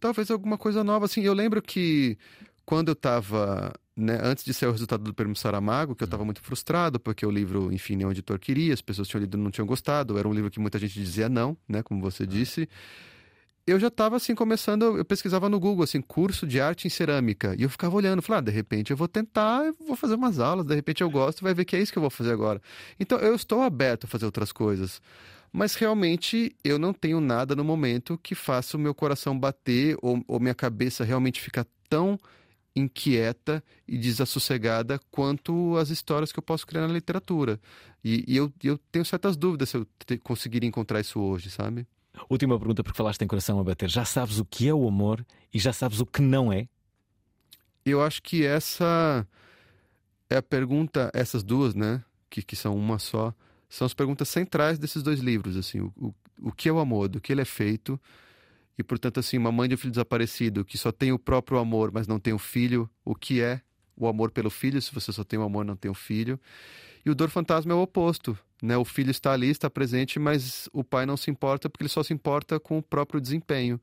[0.00, 1.22] Talvez alguma coisa nova, assim.
[1.22, 2.18] Eu lembro que
[2.66, 6.24] quando eu estava, né, antes de sair o resultado do Prêmio Saramago, que eu estava
[6.24, 9.40] muito frustrado, porque o livro, enfim, nem o editor queria, as pessoas tinham lido e
[9.40, 12.68] não tinham gostado, era um livro que muita gente dizia não, né, como você disse.
[13.64, 17.54] Eu já estava assim começando, eu pesquisava no Google assim, curso de arte em cerâmica,
[17.56, 20.40] e eu ficava olhando, falava, ah, de repente eu vou tentar, eu vou fazer umas
[20.40, 22.60] aulas, de repente eu gosto, vai ver que é isso que eu vou fazer agora.
[22.98, 25.00] Então eu estou aberto a fazer outras coisas.
[25.52, 30.24] Mas realmente eu não tenho nada no momento que faça o meu coração bater ou,
[30.26, 32.18] ou minha cabeça realmente ficar tão
[32.74, 37.60] inquieta e desassossegada quanto as histórias que eu posso criar na literatura.
[38.02, 41.86] E, e eu, eu tenho certas dúvidas se eu te- conseguiria encontrar isso hoje, sabe?
[42.28, 43.88] Última pergunta, porque falaste em coração a bater.
[43.88, 46.68] Já sabes o que é o amor e já sabes o que não é?
[47.84, 49.26] Eu acho que essa
[50.30, 53.34] é a pergunta, essas duas, né, que, que são uma só,
[53.68, 57.08] são as perguntas centrais desses dois livros, assim, o, o, o que é o amor,
[57.08, 58.00] do que ele é feito,
[58.78, 61.90] e portanto, assim, uma mãe de um filho desaparecido que só tem o próprio amor,
[61.92, 63.60] mas não tem o filho, o que é
[63.96, 66.40] o amor pelo filho, se você só tem o amor, não tem o filho,
[67.04, 70.68] e o dor fantasma é o oposto, né, o filho está ali, está presente, mas
[70.72, 73.80] o pai não se importa porque ele só se importa com o próprio desempenho.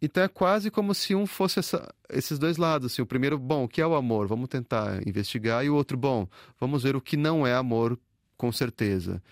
[0.00, 2.92] Então é quase como se um fosse essa- esses dois lados.
[2.92, 4.26] Assim, o primeiro, bom, o que é o amor?
[4.26, 5.64] Vamos tentar investigar.
[5.64, 6.28] E o outro, bom,
[6.60, 7.98] vamos ver o que não é amor,
[8.36, 9.22] com certeza.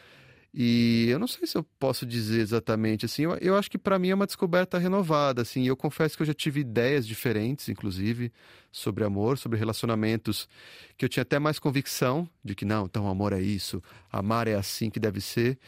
[0.56, 3.22] E eu não sei se eu posso dizer exatamente assim.
[3.24, 5.42] Eu, eu acho que para mim é uma descoberta renovada.
[5.42, 8.32] Assim, eu confesso que eu já tive ideias diferentes, inclusive,
[8.70, 10.48] sobre amor, sobre relacionamentos,
[10.96, 13.82] que eu tinha até mais convicção de que não, então amor é isso,
[14.12, 15.58] amar é assim que deve ser.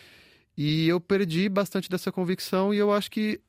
[0.57, 3.41] E eu perdi bastante dessa convicção e eu acho que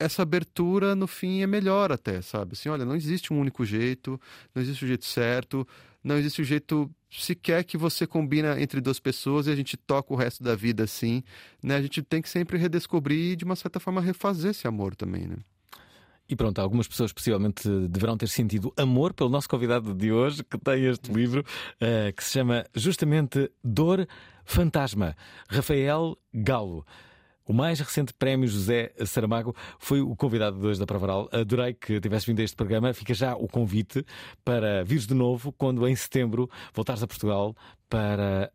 [0.00, 2.54] essa abertura no fim é melhor até, sabe?
[2.54, 4.18] Assim, olha, não existe um único jeito,
[4.54, 5.68] não existe o um jeito certo,
[6.02, 9.76] não existe o um jeito sequer que você combina entre duas pessoas e a gente
[9.76, 11.22] toca o resto da vida assim,
[11.62, 11.76] né?
[11.76, 15.26] A gente tem que sempre redescobrir e de uma certa forma refazer esse amor também,
[15.26, 15.36] né?
[16.26, 20.56] E pronto, algumas pessoas possivelmente deverão ter sentido amor pelo nosso convidado de hoje, que
[20.56, 24.06] tem este livro, uh, que se chama justamente Dor
[24.44, 25.16] Fantasma,
[25.48, 26.86] Rafael Galo.
[27.50, 31.28] O mais recente prémio José Saramago foi o convidado de hoje da Provaral.
[31.32, 32.94] Adorei que tivesse vindo a este programa.
[32.94, 34.06] Fica já o convite
[34.44, 37.56] para vires de novo quando em setembro voltares a Portugal
[37.88, 38.52] para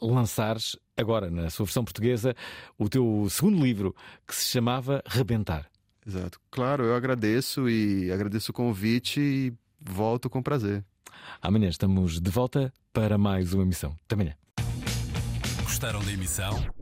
[0.00, 2.34] uh, lançares, agora na sua versão portuguesa,
[2.78, 3.94] o teu segundo livro
[4.26, 5.68] que se chamava Rebentar.
[6.06, 6.40] Exato.
[6.50, 10.82] Claro, eu agradeço e agradeço o convite e volto com prazer.
[11.42, 13.94] Amanhã estamos de volta para mais uma emissão.
[14.06, 14.34] Até amanhã.
[15.64, 16.81] Gostaram da emissão?